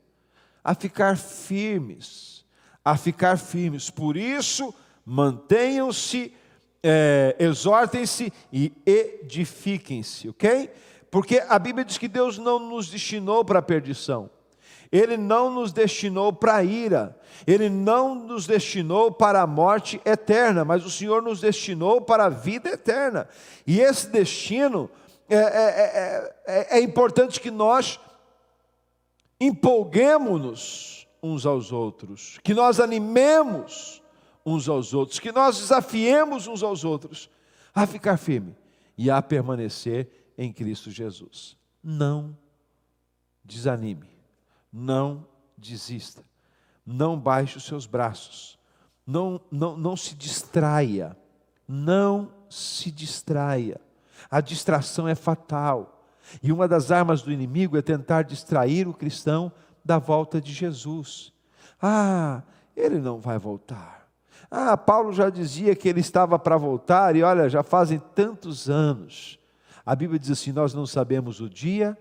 a 0.63 0.73
ficar 0.73 1.17
firmes, 1.17 2.45
a 2.83 2.97
ficar 2.97 3.37
firmes. 3.37 3.89
Por 3.89 4.17
isso, 4.17 4.73
mantenham-se, 5.05 6.33
é, 6.83 7.35
exortem-se 7.39 8.31
e 8.51 8.73
edifiquem-se, 8.85 10.29
ok? 10.29 10.71
Porque 11.09 11.43
a 11.47 11.57
Bíblia 11.57 11.85
diz 11.85 11.97
que 11.97 12.07
Deus 12.07 12.37
não 12.37 12.59
nos 12.59 12.89
destinou 12.89 13.45
para 13.45 13.59
a 13.59 13.63
perdição. 13.63 14.29
Ele 14.91 15.17
não 15.17 15.49
nos 15.49 15.71
destinou 15.71 16.31
para 16.31 16.63
ira, 16.63 17.17
Ele 17.45 17.69
não 17.69 18.15
nos 18.15 18.47
destinou 18.47 19.11
para 19.11 19.41
a 19.41 19.47
morte 19.47 20.01
eterna, 20.05 20.63
mas 20.63 20.85
o 20.85 20.89
Senhor 20.89 21.21
nos 21.21 21.41
destinou 21.41 22.01
para 22.01 22.25
a 22.25 22.29
vida 22.29 22.69
eterna. 22.69 23.27
E 23.65 23.79
esse 23.81 24.07
destino 24.09 24.89
é, 25.29 25.35
é, 25.35 25.41
é, 25.41 26.35
é, 26.47 26.77
é 26.77 26.81
importante 26.81 27.39
que 27.41 27.51
nós 27.51 27.99
empolguemos-nos 29.39 31.07
uns 31.21 31.45
aos 31.45 31.71
outros, 31.71 32.39
que 32.43 32.53
nós 32.53 32.79
animemos 32.79 34.01
uns 34.45 34.69
aos 34.69 34.93
outros, 34.93 35.19
que 35.19 35.31
nós 35.31 35.59
desafiemos 35.59 36.47
uns 36.47 36.63
aos 36.63 36.85
outros 36.85 37.29
a 37.75 37.85
ficar 37.85 38.17
firme 38.17 38.55
e 38.97 39.11
a 39.11 39.21
permanecer 39.21 40.31
em 40.37 40.53
Cristo 40.53 40.89
Jesus. 40.89 41.57
Não 41.83 42.37
desanime 43.43 44.16
não 44.77 45.25
desista, 45.57 46.23
não 46.85 47.19
baixe 47.19 47.57
os 47.57 47.65
seus 47.65 47.87
braços, 47.87 48.59
não, 49.05 49.41
não, 49.51 49.75
não 49.75 49.97
se 49.97 50.13
distraia, 50.13 51.17
não 51.67 52.31
se 52.47 52.91
distraia. 52.91 53.81
A 54.29 54.39
distração 54.39 55.07
é 55.07 55.15
fatal. 55.15 56.05
E 56.43 56.51
uma 56.51 56.67
das 56.67 56.91
armas 56.91 57.21
do 57.21 57.31
inimigo 57.31 57.77
é 57.77 57.81
tentar 57.81 58.21
distrair 58.23 58.87
o 58.87 58.93
cristão 58.93 59.51
da 59.83 59.97
volta 59.97 60.39
de 60.39 60.53
Jesus. 60.53 61.33
Ah, 61.81 62.43
ele 62.75 62.99
não 62.99 63.19
vai 63.19 63.39
voltar. 63.39 64.07
Ah, 64.51 64.77
Paulo 64.77 65.11
já 65.11 65.29
dizia 65.29 65.75
que 65.75 65.89
ele 65.89 66.01
estava 66.01 66.37
para 66.37 66.57
voltar, 66.57 67.15
e 67.15 67.23
olha, 67.23 67.49
já 67.49 67.63
fazem 67.63 67.99
tantos 68.13 68.69
anos. 68.69 69.39
A 69.85 69.95
Bíblia 69.95 70.19
diz 70.19 70.31
assim: 70.31 70.51
nós 70.51 70.73
não 70.73 70.85
sabemos 70.85 71.39
o 71.39 71.49
dia, 71.49 71.97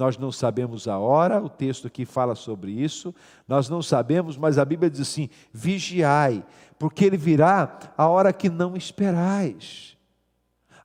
nós 0.00 0.16
não 0.16 0.32
sabemos 0.32 0.88
a 0.88 0.98
hora, 0.98 1.42
o 1.42 1.48
texto 1.50 1.86
aqui 1.86 2.06
fala 2.06 2.34
sobre 2.34 2.72
isso, 2.72 3.14
nós 3.46 3.68
não 3.68 3.82
sabemos, 3.82 4.34
mas 4.38 4.56
a 4.56 4.64
Bíblia 4.64 4.88
diz 4.88 5.02
assim: 5.02 5.28
vigiai, 5.52 6.42
porque 6.78 7.04
ele 7.04 7.18
virá 7.18 7.92
a 7.98 8.08
hora 8.08 8.32
que 8.32 8.48
não 8.48 8.74
esperais. 8.74 9.98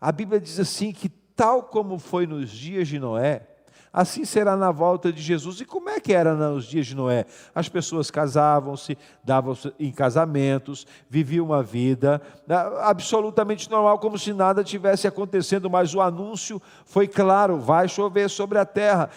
A 0.02 0.12
Bíblia 0.12 0.40
diz 0.40 0.60
assim 0.60 0.92
que, 0.92 1.08
tal 1.08 1.64
como 1.64 1.98
foi 1.98 2.28
nos 2.28 2.50
dias 2.52 2.90
de 2.90 3.00
Noé, 3.00 3.48
assim 3.96 4.26
será 4.26 4.58
na 4.58 4.72
volta 4.72 5.12
de 5.12 5.22
Jesus. 5.22 5.62
E 5.62 5.66
como 5.66 5.90
é 5.90 6.02
que 6.02 6.12
era 6.12 6.36
nos 6.36 6.66
dias 6.66 6.86
de 6.86 6.94
Noé? 6.94 7.26
As 7.56 7.70
pessoas 7.70 8.12
casavam-se, 8.12 8.98
davam-se 9.24 9.74
em 9.80 9.90
casamentos, 9.90 10.86
viviam 11.10 11.46
uma 11.46 11.64
vida 11.64 12.22
né, 12.46 12.58
absolutamente 12.82 13.72
normal, 13.72 13.98
como 14.00 14.20
se 14.20 14.34
nada 14.34 14.66
tivesse 14.66 15.08
acontecendo, 15.08 15.70
mas 15.70 15.96
o 15.96 16.02
anúncio 16.02 16.62
foi 16.84 17.08
claro: 17.08 17.58
vai 17.58 17.88
chover 17.88 18.30
sobre 18.30 18.60
a 18.60 18.66
terra. 18.66 19.10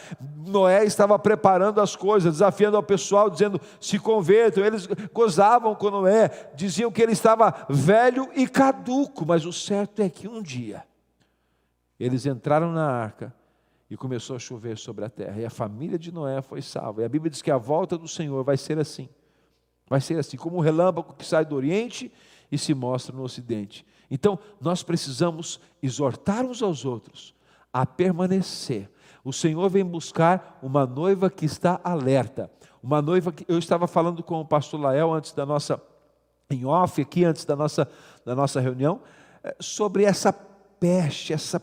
Noé 0.47 0.85
estava 0.85 1.19
preparando 1.19 1.81
as 1.81 1.97
coisas, 1.97 2.35
desafiando 2.35 2.77
ao 2.77 2.83
pessoal, 2.83 3.29
dizendo: 3.29 3.61
se 3.81 3.99
convertam. 3.99 4.65
Eles 4.65 4.87
gozavam 5.13 5.75
com 5.75 5.91
Noé, 5.91 6.31
diziam 6.55 6.93
que 6.93 7.03
ele 7.03 7.13
estava 7.13 7.67
velho 7.69 8.29
e 8.37 8.47
caduco, 8.47 9.27
mas 9.27 9.45
o 9.45 9.53
certo 9.53 10.01
é 10.03 10.09
que 10.09 10.29
um 10.29 10.41
dia 10.41 10.85
eles 11.99 12.27
entraram 12.27 12.71
na 12.71 12.89
arca 12.89 13.35
e 13.91 13.97
começou 13.97 14.37
a 14.37 14.39
chover 14.39 14.77
sobre 14.77 15.05
a 15.05 15.09
terra, 15.09 15.41
e 15.41 15.45
a 15.45 15.51
família 15.51 15.99
de 15.99 16.13
Noé 16.13 16.43
foi 16.43 16.61
salva. 16.61 17.03
E 17.03 17.05
a 17.05 17.09
Bíblia 17.09 17.31
diz 17.31 17.41
que 17.41 17.51
a 17.51 17.57
volta 17.57 17.97
do 17.97 18.07
Senhor 18.07 18.45
vai 18.45 18.57
ser 18.57 18.79
assim. 18.79 19.09
Vai 19.89 20.01
ser 20.01 20.19
assim, 20.19 20.37
como 20.37 20.59
um 20.59 20.61
relâmpago 20.61 21.15
que 21.15 21.25
sai 21.25 21.45
do 21.45 21.57
Oriente 21.57 22.13
e 22.53 22.59
se 22.59 22.75
mostra 22.75 23.17
no 23.17 23.23
Ocidente. 23.23 23.87
Então, 24.11 24.39
nós 24.61 24.83
precisamos 24.83 25.61
exortar 25.83 26.45
uns 26.45 26.63
aos 26.63 26.85
outros 26.85 27.35
a 27.73 27.87
permanecer. 27.87 28.91
O 29.25 29.33
Senhor 29.33 29.69
vem 29.69 29.85
buscar 29.85 30.59
uma 30.63 30.87
noiva 30.87 31.31
que 31.31 31.47
está 31.47 31.81
alerta. 31.83 32.51
Uma 32.83 33.01
noiva 33.03 33.33
que 33.33 33.45
eu 33.49 33.59
estava 33.59 33.87
falando 33.87 34.23
com 34.23 34.41
o 34.41 34.45
pastor 34.45 34.81
Lael 34.81 35.13
antes 35.13 35.33
da 35.33 35.45
nossa 35.45 35.81
em 36.51 36.65
off 36.65 37.03
aqui 37.03 37.25
antes 37.25 37.45
da 37.45 37.55
nossa 37.55 37.87
da 38.25 38.35
nossa 38.35 38.59
reunião 38.59 39.03
eh, 39.45 39.55
sobre 39.61 40.05
essa 40.05 40.33
peste, 40.33 41.33
essa 41.33 41.61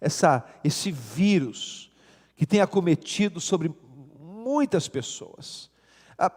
essa, 0.00 0.44
esse 0.62 0.90
vírus 0.90 1.90
que 2.36 2.46
tem 2.46 2.60
acometido 2.60 3.40
sobre 3.40 3.74
muitas 4.18 4.88
pessoas. 4.88 5.70
Ah, 6.18 6.30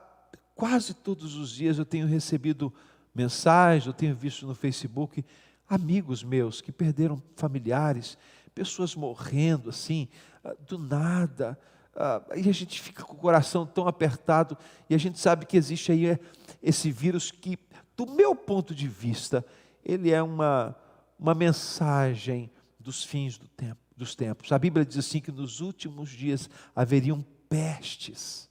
quase 0.56 0.94
todos 0.94 1.36
os 1.36 1.52
dias 1.52 1.78
eu 1.78 1.86
tenho 1.86 2.08
recebido 2.08 2.74
mensagens, 3.14 3.86
eu 3.86 3.94
tenho 3.94 4.16
visto 4.16 4.48
no 4.48 4.56
Facebook 4.56 5.24
amigos 5.68 6.24
meus 6.24 6.62
que 6.62 6.72
perderam 6.72 7.22
familiares, 7.36 8.18
pessoas 8.56 8.96
morrendo 8.96 9.70
assim, 9.70 10.08
ah, 10.44 10.56
do 10.68 10.80
nada. 10.80 11.60
Ah, 11.96 12.24
e 12.36 12.50
a 12.50 12.54
gente 12.54 12.82
fica 12.82 13.04
com 13.04 13.14
o 13.14 13.20
coração 13.20 13.66
tão 13.66 13.88
apertado 13.88 14.58
e 14.90 14.96
a 14.96 14.98
gente 14.98 15.20
sabe 15.20 15.46
que 15.46 15.58
existe 15.58 15.92
aí 15.92 16.08
é, 16.08 16.20
esse 16.64 16.92
vírus 16.92 17.30
que, 17.30 17.58
do 17.96 18.06
meu 18.08 18.36
ponto 18.36 18.74
de 18.74 18.88
vista, 18.88 19.46
ele 19.84 20.12
é 20.12 20.24
uma, 20.24 20.76
uma 21.20 21.36
mensagem 21.36 22.50
dos 22.80 23.04
fins 23.04 23.38
do 23.38 23.48
tempo, 23.48 23.82
dos 23.96 24.16
tempos. 24.16 24.52
A 24.52 24.58
Bíblia 24.58 24.86
diz 24.86 24.98
assim 24.98 25.20
que 25.20 25.32
nos 25.32 25.60
últimos 25.60 26.10
dias 26.10 26.50
haveriam 26.76 27.26
pestes, 27.50 28.50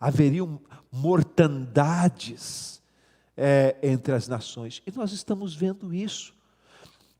haveriam 0.00 0.60
mortandades 0.90 2.82
é, 3.36 3.76
entre 3.82 4.12
as 4.14 4.26
nações. 4.26 4.82
E 4.86 4.90
nós 4.90 5.12
estamos 5.12 5.54
vendo 5.54 5.94
isso. 5.94 6.34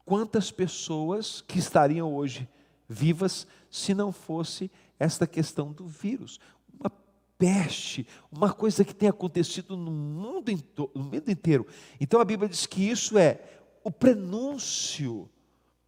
Quantas 0.04 0.50
pessoas 0.50 1.40
que 1.42 1.58
estariam 1.58 2.12
hoje 2.12 2.48
vivas 2.88 3.46
se 3.70 3.94
não 3.94 4.10
fosse 4.10 4.70
esta 4.98 5.26
questão 5.26 5.72
do 5.72 5.86
vírus? 5.86 6.40
Uma 6.78 6.90
peste, 7.38 8.06
uma 8.30 8.52
coisa 8.52 8.84
que 8.84 8.94
tem 8.94 9.08
acontecido 9.08 9.76
no 9.76 9.92
mundo, 9.92 10.52
no 10.94 11.04
mundo 11.04 11.30
inteiro. 11.30 11.66
Então 12.00 12.20
a 12.20 12.24
Bíblia 12.24 12.48
diz 12.48 12.66
que 12.66 12.82
isso 12.82 13.16
é 13.16 13.40
o 13.84 13.90
prenúncio 13.90 15.30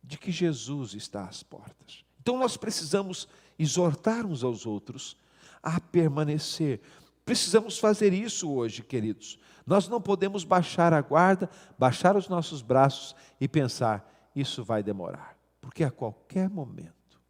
de 0.07 0.19
que 0.19 0.31
Jesus 0.31 0.95
está 0.95 1.25
às 1.25 1.43
portas. 1.43 2.05
Então 2.21 2.39
nós 2.39 2.57
precisamos 2.57 3.27
exortar 3.59 4.27
uns 4.27 4.45
aos 4.45 4.67
outros 4.67 5.17
a 5.63 5.81
permanecer. 5.81 6.81
Precisamos 7.25 7.79
fazer 7.79 8.13
isso 8.13 8.51
hoje, 8.53 8.83
queridos. 8.83 9.39
Nós 9.67 9.89
não 9.89 10.01
podemos 10.01 10.45
baixar 10.45 10.93
a 10.93 11.01
guarda, 11.01 11.49
baixar 11.79 12.17
os 12.17 12.29
nossos 12.29 12.61
braços 12.61 13.17
e 13.41 13.49
pensar, 13.49 14.31
isso 14.37 14.63
vai 14.63 14.83
demorar. 14.83 15.37
Porque 15.61 15.83
a 15.83 15.91
qualquer 15.91 16.51
momento, 16.51 17.21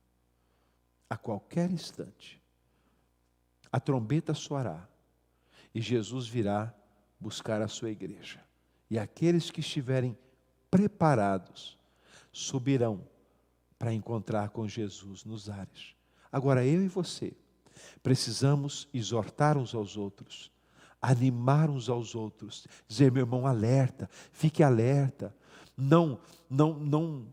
a 1.08 1.16
qualquer 1.16 1.70
instante, 1.70 2.42
a 3.70 3.78
trombeta 3.78 4.34
soará 4.34 4.88
e 5.72 5.80
Jesus 5.80 6.26
virá 6.26 6.74
buscar 7.20 7.62
a 7.62 7.68
sua 7.68 7.90
igreja. 7.90 8.40
E 8.90 8.98
aqueles 8.98 9.50
que 9.50 9.60
estiverem 9.60 10.16
preparados, 10.70 11.78
subirão 12.34 13.00
para 13.78 13.94
encontrar 13.94 14.50
com 14.50 14.66
Jesus 14.66 15.24
nos 15.24 15.48
ares. 15.48 15.94
Agora, 16.30 16.66
eu 16.66 16.82
e 16.82 16.88
você 16.88 17.32
precisamos 18.02 18.88
exortar 18.92 19.56
uns 19.56 19.74
aos 19.74 19.96
outros, 19.96 20.50
animar 21.00 21.70
uns 21.70 21.88
aos 21.88 22.14
outros, 22.14 22.66
dizer, 22.88 23.12
meu 23.12 23.22
irmão, 23.22 23.46
alerta, 23.46 24.10
fique 24.32 24.62
alerta, 24.62 25.34
não, 25.76 26.18
não, 26.50 26.74
não, 26.74 27.26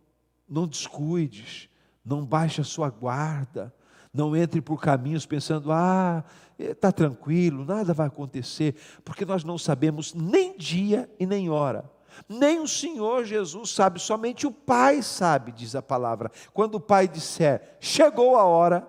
não 0.47 0.67
descuides, 0.67 1.67
não 2.05 2.25
baixe 2.25 2.61
a 2.61 2.65
sua 2.65 2.89
guarda, 2.89 3.73
não 4.13 4.35
entre 4.35 4.61
por 4.61 4.79
caminhos 4.81 5.25
pensando, 5.25 5.71
ah, 5.71 6.23
está 6.59 6.91
tranquilo, 6.91 7.65
nada 7.65 7.93
vai 7.93 8.07
acontecer, 8.07 8.75
porque 9.03 9.25
nós 9.25 9.43
não 9.43 9.57
sabemos 9.57 10.13
nem 10.13 10.57
dia 10.57 11.09
e 11.19 11.25
nem 11.25 11.49
hora 11.49 11.89
nem 12.27 12.59
o 12.59 12.67
Senhor 12.67 13.25
Jesus 13.25 13.71
sabe, 13.71 13.99
somente 13.99 14.45
o 14.45 14.51
Pai 14.51 15.01
sabe, 15.01 15.51
diz 15.51 15.75
a 15.75 15.81
palavra. 15.81 16.31
Quando 16.53 16.75
o 16.75 16.79
Pai 16.79 17.07
disser, 17.07 17.77
chegou 17.79 18.35
a 18.35 18.43
hora, 18.43 18.87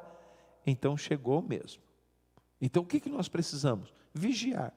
então 0.67 0.97
chegou 0.97 1.43
mesmo. 1.43 1.83
Então 2.61 2.83
o 2.83 2.87
que, 2.87 3.01
que 3.01 3.11
nós 3.11 3.29
precisamos? 3.29 3.93
Vigiar. 4.15 4.73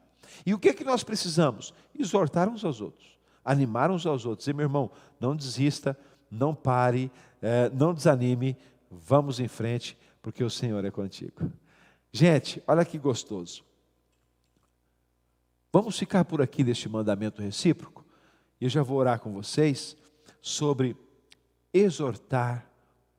E 0.45 0.53
o 0.53 0.59
que, 0.59 0.73
que 0.73 0.83
nós 0.83 1.03
precisamos? 1.03 1.73
Exortar 1.97 2.49
uns 2.49 2.65
aos 2.65 2.81
outros, 2.81 3.17
animar 3.43 3.91
uns 3.91 4.05
aos 4.05 4.25
outros. 4.25 4.47
E 4.47 4.53
meu 4.53 4.63
irmão, 4.63 4.91
não 5.19 5.35
desista, 5.35 5.97
não 6.29 6.55
pare, 6.55 7.11
é, 7.41 7.69
não 7.69 7.93
desanime, 7.93 8.57
vamos 8.89 9.39
em 9.39 9.47
frente, 9.47 9.97
porque 10.21 10.43
o 10.43 10.49
Senhor 10.49 10.83
é 10.83 10.91
contigo. 10.91 11.51
Gente, 12.11 12.63
olha 12.65 12.85
que 12.85 12.97
gostoso. 12.97 13.63
Vamos 15.71 15.99
ficar 15.99 16.23
por 16.23 16.41
aqui 16.41 16.63
neste 16.63 16.87
mandamento 16.87 17.41
recíproco? 17.41 18.04
Eu 18.65 18.69
já 18.69 18.81
vou 18.81 18.97
orar 18.97 19.19
com 19.19 19.31
vocês 19.31 19.95
sobre 20.41 20.97
exortar 21.73 22.67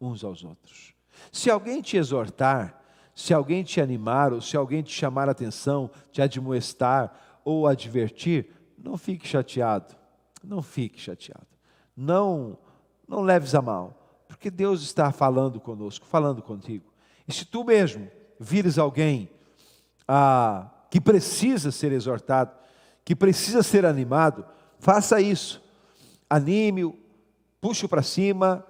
uns 0.01 0.25
aos 0.25 0.45
outros. 0.45 0.93
Se 1.31 1.51
alguém 1.51 1.81
te 1.81 1.97
exortar, 1.97 2.83
se 3.15 3.33
alguém 3.33 3.63
te 3.63 3.81
animar, 3.81 4.33
ou 4.33 4.41
se 4.41 4.57
alguém 4.57 4.83
te 4.83 4.93
chamar 4.93 5.29
a 5.29 5.33
atenção, 5.33 5.91
te 6.11 6.21
admoestar 6.21 7.41
ou 7.45 7.67
advertir, 7.67 8.51
não 8.77 8.99
fique 8.99 9.27
chateado. 9.27 9.95
Não 10.43 10.63
fique 10.63 11.01
chateado. 11.01 11.47
Não, 11.97 12.59
não 13.07 13.23
leves 13.23 13.55
a 13.55 13.63
mal, 13.63 14.25
porque 14.29 14.51
Deus 14.51 14.83
está 14.83 15.13
falando 15.13 15.61
conosco, 15.61 16.07
falando 16.07 16.43
contigo. 16.43 16.93
E 17.27 17.33
se 17.33 17.45
tu 17.45 17.65
mesmo 17.65 18.11
vires 18.39 18.79
alguém 18.79 19.31
ah, 20.07 20.71
que 20.91 21.01
precisa 21.01 21.71
ser 21.71 21.93
exortado, 21.93 22.53
que 23.05 23.15
precisa 23.15 23.63
ser 23.63 23.87
animado, 23.87 24.45
Faça 24.79 25.21
isso. 25.21 25.63
Anime-o, 26.29 26.99
puxe-o 27.61 27.89
para 27.89 28.03
cima, 28.03 28.65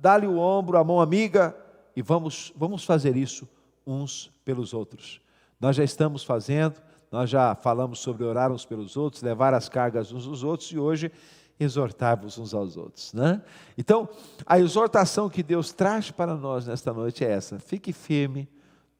dá-lhe 0.00 0.26
o 0.26 0.38
ombro, 0.38 0.78
a 0.78 0.84
mão 0.84 1.00
amiga 1.00 1.56
e 1.94 2.02
vamos, 2.02 2.52
vamos 2.56 2.84
fazer 2.84 3.16
isso 3.16 3.48
uns 3.86 4.30
pelos 4.44 4.72
outros. 4.72 5.20
Nós 5.60 5.76
já 5.76 5.84
estamos 5.84 6.24
fazendo, 6.24 6.80
nós 7.10 7.28
já 7.28 7.54
falamos 7.54 7.98
sobre 8.00 8.24
orar 8.24 8.50
uns 8.50 8.64
pelos 8.64 8.96
outros, 8.96 9.22
levar 9.22 9.54
as 9.54 9.68
cargas 9.68 10.12
uns 10.12 10.26
aos 10.26 10.42
outros 10.42 10.70
e 10.72 10.78
hoje 10.78 11.12
exortarmos 11.60 12.38
uns 12.38 12.54
aos 12.54 12.76
outros. 12.76 13.12
Né? 13.12 13.40
Então, 13.76 14.08
a 14.46 14.58
exortação 14.58 15.28
que 15.28 15.42
Deus 15.42 15.72
traz 15.72 16.10
para 16.10 16.34
nós 16.34 16.66
nesta 16.66 16.92
noite 16.92 17.24
é 17.24 17.30
essa: 17.30 17.58
fique 17.58 17.92
firme, 17.92 18.48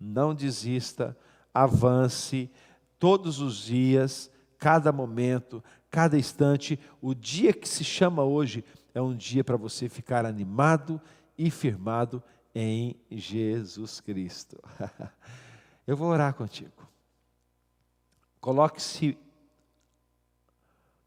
não 0.01 0.35
desista, 0.35 1.17
avance 1.53 2.51
todos 2.99 3.41
os 3.41 3.65
dias, 3.65 4.31
cada 4.59 4.93
momento, 4.93 5.63
cada 5.93 6.19
instante. 6.19 6.81
O 7.01 7.15
dia 7.15 7.53
que 7.53 7.69
se 7.69 7.85
chama 7.85 8.25
hoje 8.25 8.65
é 8.95 9.01
um 9.01 9.15
dia 9.15 9.45
para 9.45 9.57
você 9.57 9.89
ficar 9.89 10.25
animado 10.27 11.01
e 11.37 11.51
firmado 11.51 12.23
em 12.55 12.97
Jesus 13.11 14.01
Cristo. 14.01 14.59
Eu 15.87 15.97
vou 15.97 16.09
orar 16.09 16.35
contigo. 16.35 16.89
Coloque-se 18.41 19.17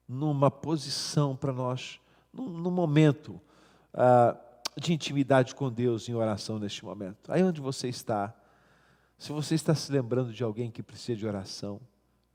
numa 0.08 0.52
posição 0.52 1.36
para 1.36 1.52
nós, 1.52 2.00
num, 2.32 2.48
num 2.48 2.72
momento 2.72 3.42
ah, 3.94 4.38
de 4.78 4.94
intimidade 4.94 5.56
com 5.56 5.72
Deus 5.72 6.08
em 6.08 6.14
oração 6.14 6.60
neste 6.60 6.86
momento. 6.86 7.32
Aí 7.32 7.44
onde 7.44 7.60
você 7.60 7.88
está, 7.88 8.34
se 9.18 9.32
você 9.32 9.56
está 9.56 9.74
se 9.74 9.92
lembrando 9.92 10.32
de 10.32 10.44
alguém 10.44 10.70
que 10.70 10.84
precisa 10.84 11.18
de 11.18 11.26
oração, 11.26 11.82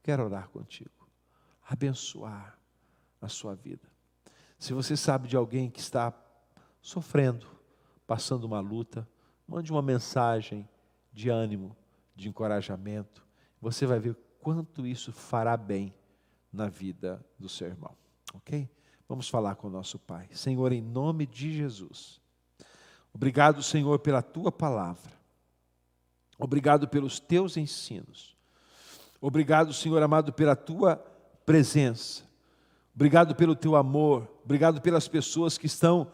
quero 0.03 0.25
orar 0.25 0.49
contigo, 0.49 0.91
abençoar 1.71 2.59
a 3.21 3.29
sua 3.29 3.55
vida. 3.55 3.89
Se 4.59 4.73
você 4.73 4.97
sabe 4.97 5.29
de 5.29 5.37
alguém 5.37 5.71
que 5.71 5.79
está 5.79 6.13
sofrendo, 6.83 7.47
passando 8.09 8.43
uma 8.43 8.59
luta, 8.59 9.09
mande 9.47 9.71
uma 9.71 9.81
mensagem 9.81 10.69
de 11.13 11.31
ânimo, 11.31 11.77
de 12.17 12.29
encorajamento. 12.29 13.25
Você 13.61 13.87
vai 13.87 14.01
ver 14.01 14.17
quanto 14.41 14.85
isso 14.85 15.13
fará 15.13 15.57
bem 15.57 15.95
na 16.53 16.69
vida 16.69 17.25
do 17.39 17.49
seu 17.49 17.69
irmão. 17.69 17.97
Ok? 18.35 18.69
Vamos 19.09 19.29
falar 19.29 19.55
com 19.55 19.69
o 19.69 19.71
nosso 19.71 19.97
Pai. 19.97 20.29
Senhor, 20.33 20.73
em 20.73 20.83
nome 20.83 21.25
de 21.25 21.53
Jesus. 21.53 22.21
Obrigado, 23.15 23.63
Senhor, 23.63 24.01
pela 24.01 24.23
tua 24.23 24.51
palavra. 24.51 25.13
Obrigado 26.37 26.89
pelos 26.89 27.21
teus 27.21 27.57
ensinos. 27.57 28.37
Obrigado, 29.21 29.73
Senhor 29.73 30.03
amado, 30.03 30.33
pela 30.33 30.57
tua 30.57 30.97
presença. 31.45 32.23
Obrigado 32.95 33.35
pelo 33.35 33.55
teu 33.55 33.77
amor. 33.77 34.29
Obrigado 34.45 34.81
pelas 34.81 35.09
pessoas 35.09 35.57
que 35.57 35.67
estão 35.67 36.09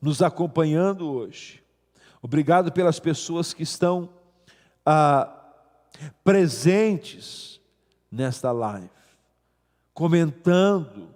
nos 0.00 0.22
acompanhando 0.22 1.10
hoje. 1.10 1.62
Obrigado 2.22 2.70
pelas 2.70 2.98
pessoas 3.00 3.54
que 3.54 3.62
estão 3.62 4.10
ah, 4.84 5.32
presentes 6.22 7.60
nesta 8.10 8.52
live, 8.52 8.90
comentando, 9.94 11.14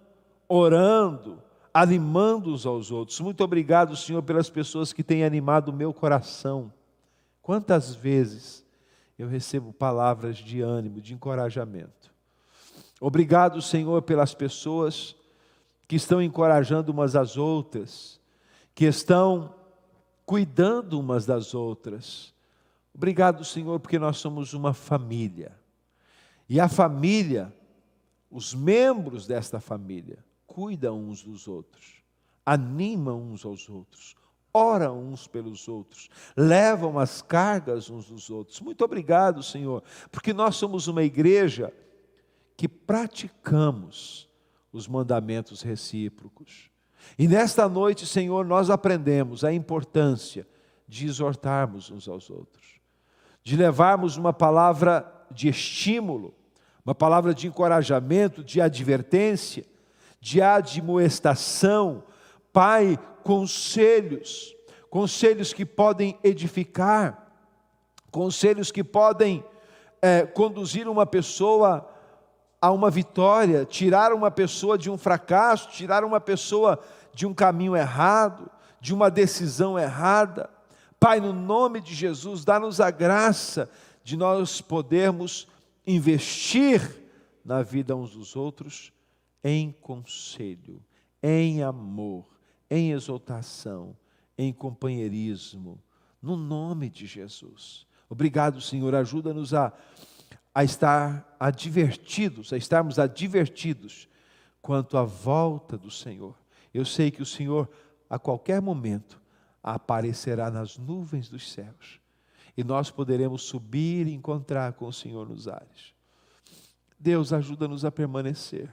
orando, 0.48 1.42
animando 1.72 2.52
uns 2.52 2.64
aos 2.64 2.90
outros. 2.90 3.20
Muito 3.20 3.42
obrigado, 3.42 3.96
Senhor, 3.96 4.22
pelas 4.22 4.48
pessoas 4.48 4.92
que 4.92 5.02
têm 5.02 5.24
animado 5.24 5.68
o 5.68 5.72
meu 5.72 5.92
coração. 5.92 6.72
Quantas 7.42 7.94
vezes 7.94 8.64
eu 9.18 9.28
recebo 9.28 9.72
palavras 9.72 10.37
de 10.38 10.61
ânimo, 10.61 11.00
de 11.00 11.12
encorajamento. 11.12 12.13
Obrigado, 13.06 13.60
Senhor, 13.60 14.00
pelas 14.00 14.32
pessoas 14.32 15.14
que 15.86 15.94
estão 15.94 16.22
encorajando 16.22 16.90
umas 16.90 17.14
às 17.14 17.36
outras, 17.36 18.18
que 18.74 18.86
estão 18.86 19.54
cuidando 20.24 20.98
umas 20.98 21.26
das 21.26 21.52
outras. 21.52 22.32
Obrigado, 22.94 23.44
Senhor, 23.44 23.78
porque 23.78 23.98
nós 23.98 24.16
somos 24.16 24.54
uma 24.54 24.72
família. 24.72 25.54
E 26.48 26.58
a 26.58 26.66
família, 26.66 27.54
os 28.30 28.54
membros 28.54 29.26
desta 29.26 29.60
família, 29.60 30.24
cuidam 30.46 30.98
uns 30.98 31.22
dos 31.22 31.46
outros, 31.46 32.02
animam 32.46 33.20
uns 33.20 33.44
aos 33.44 33.68
outros, 33.68 34.16
oram 34.50 34.98
uns 34.98 35.26
pelos 35.26 35.68
outros, 35.68 36.08
levam 36.34 36.98
as 36.98 37.20
cargas 37.20 37.90
uns 37.90 38.06
dos 38.06 38.30
outros. 38.30 38.62
Muito 38.62 38.82
obrigado, 38.82 39.42
Senhor, 39.42 39.82
porque 40.10 40.32
nós 40.32 40.56
somos 40.56 40.88
uma 40.88 41.02
igreja 41.02 41.70
que 42.56 42.68
praticamos 42.68 44.28
os 44.72 44.88
mandamentos 44.88 45.62
recíprocos. 45.62 46.70
E 47.18 47.28
nesta 47.28 47.68
noite, 47.68 48.06
Senhor, 48.06 48.44
nós 48.44 48.70
aprendemos 48.70 49.44
a 49.44 49.52
importância 49.52 50.46
de 50.86 51.06
exortarmos 51.06 51.90
uns 51.90 52.08
aos 52.08 52.30
outros, 52.30 52.80
de 53.42 53.56
levarmos 53.56 54.16
uma 54.16 54.32
palavra 54.32 55.10
de 55.30 55.48
estímulo, 55.48 56.34
uma 56.84 56.94
palavra 56.94 57.34
de 57.34 57.46
encorajamento, 57.46 58.44
de 58.44 58.60
advertência, 58.60 59.64
de 60.20 60.40
admoestação, 60.40 62.04
Pai, 62.52 62.96
conselhos, 63.24 64.54
conselhos 64.88 65.52
que 65.52 65.66
podem 65.66 66.16
edificar, 66.22 67.32
conselhos 68.12 68.70
que 68.70 68.84
podem 68.84 69.44
é, 70.00 70.24
conduzir 70.24 70.86
uma 70.86 71.04
pessoa 71.04 71.88
a 72.64 72.70
uma 72.70 72.90
vitória, 72.90 73.66
tirar 73.66 74.11
uma 74.14 74.31
pessoa 74.31 74.79
de 74.79 74.88
um 74.88 74.96
fracasso, 74.96 75.68
tirar 75.68 76.03
uma 76.03 76.18
pessoa 76.18 76.81
de 77.12 77.27
um 77.27 77.35
caminho 77.35 77.77
errado, 77.77 78.50
de 78.81 78.94
uma 78.94 79.11
decisão 79.11 79.79
errada. 79.79 80.48
Pai, 80.98 81.20
no 81.20 81.31
nome 81.31 81.79
de 81.79 81.94
Jesus, 81.94 82.42
dá-nos 82.42 82.81
a 82.81 82.90
graça 82.90 83.68
de 84.03 84.16
nós 84.16 84.62
podermos 84.62 85.46
investir 85.87 86.81
na 87.44 87.62
vida 87.62 87.94
uns 87.94 88.12
dos 88.12 88.35
outros 88.35 88.94
em 89.44 89.70
conselho, 89.70 90.83
em 91.22 91.62
amor, 91.62 92.24
em 92.70 92.92
exaltação, 92.92 93.94
em 94.38 94.55
companheirismo, 94.55 95.79
no 96.22 96.35
nome 96.35 96.88
de 96.88 97.05
Jesus. 97.05 97.87
Obrigado, 98.09 98.59
Senhor, 98.62 98.94
ajuda-nos 98.94 99.53
a, 99.53 99.70
a 100.54 100.62
estar 100.62 101.36
advertidos, 101.40 102.52
a 102.52 102.56
estarmos 102.56 102.98
advertidos 102.98 104.08
quanto 104.62 104.96
à 104.96 105.02
volta 105.02 105.76
do 105.76 105.90
Senhor. 105.90 106.38
Eu 106.72 106.84
sei 106.84 107.10
que 107.10 107.22
o 107.22 107.26
Senhor, 107.26 107.68
a 108.08 108.18
qualquer 108.18 108.62
momento, 108.62 109.20
aparecerá 109.62 110.50
nas 110.50 110.78
nuvens 110.78 111.28
dos 111.28 111.50
céus 111.50 112.00
e 112.56 112.62
nós 112.62 112.90
poderemos 112.90 113.42
subir 113.42 114.06
e 114.06 114.14
encontrar 114.14 114.74
com 114.74 114.86
o 114.86 114.92
Senhor 114.92 115.28
nos 115.28 115.48
ares. 115.48 115.94
Deus 116.98 117.32
ajuda-nos 117.32 117.84
a 117.84 117.90
permanecer. 117.90 118.70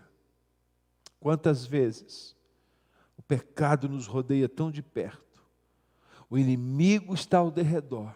Quantas 1.19 1.65
vezes 1.65 2.35
o 3.17 3.21
pecado 3.21 3.89
nos 3.89 4.07
rodeia 4.07 4.47
tão 4.47 4.71
de 4.71 4.81
perto, 4.81 5.43
o 6.29 6.37
inimigo 6.37 7.13
está 7.13 7.39
ao 7.39 7.51
derredor, 7.51 8.13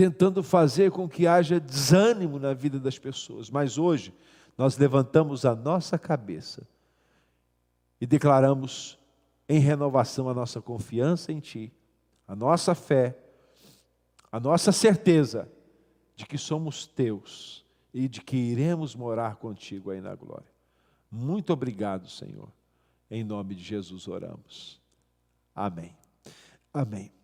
tentando 0.00 0.42
fazer 0.42 0.90
com 0.90 1.06
que 1.06 1.26
haja 1.26 1.60
desânimo 1.60 2.38
na 2.38 2.54
vida 2.54 2.80
das 2.80 2.98
pessoas, 2.98 3.50
mas 3.50 3.76
hoje 3.76 4.14
nós 4.56 4.78
levantamos 4.78 5.44
a 5.44 5.54
nossa 5.54 5.98
cabeça 5.98 6.66
e 8.00 8.06
declaramos 8.06 8.98
em 9.46 9.58
renovação 9.58 10.26
a 10.30 10.32
nossa 10.32 10.58
confiança 10.62 11.30
em 11.30 11.38
Ti, 11.38 11.70
a 12.26 12.34
nossa 12.34 12.74
fé, 12.74 13.14
a 14.32 14.40
nossa 14.40 14.72
certeza 14.72 15.46
de 16.16 16.24
que 16.24 16.38
somos 16.38 16.86
Teus 16.86 17.62
e 17.92 18.08
de 18.08 18.22
que 18.22 18.38
iremos 18.38 18.94
morar 18.94 19.36
contigo 19.36 19.90
aí 19.90 20.00
na 20.00 20.14
glória. 20.14 20.50
Muito 21.10 21.52
obrigado, 21.52 22.08
Senhor. 22.08 22.48
Em 23.10 23.22
nome 23.22 23.54
de 23.54 23.62
Jesus 23.62 24.08
oramos. 24.08 24.80
Amém. 25.54 25.94
Amém. 26.72 27.19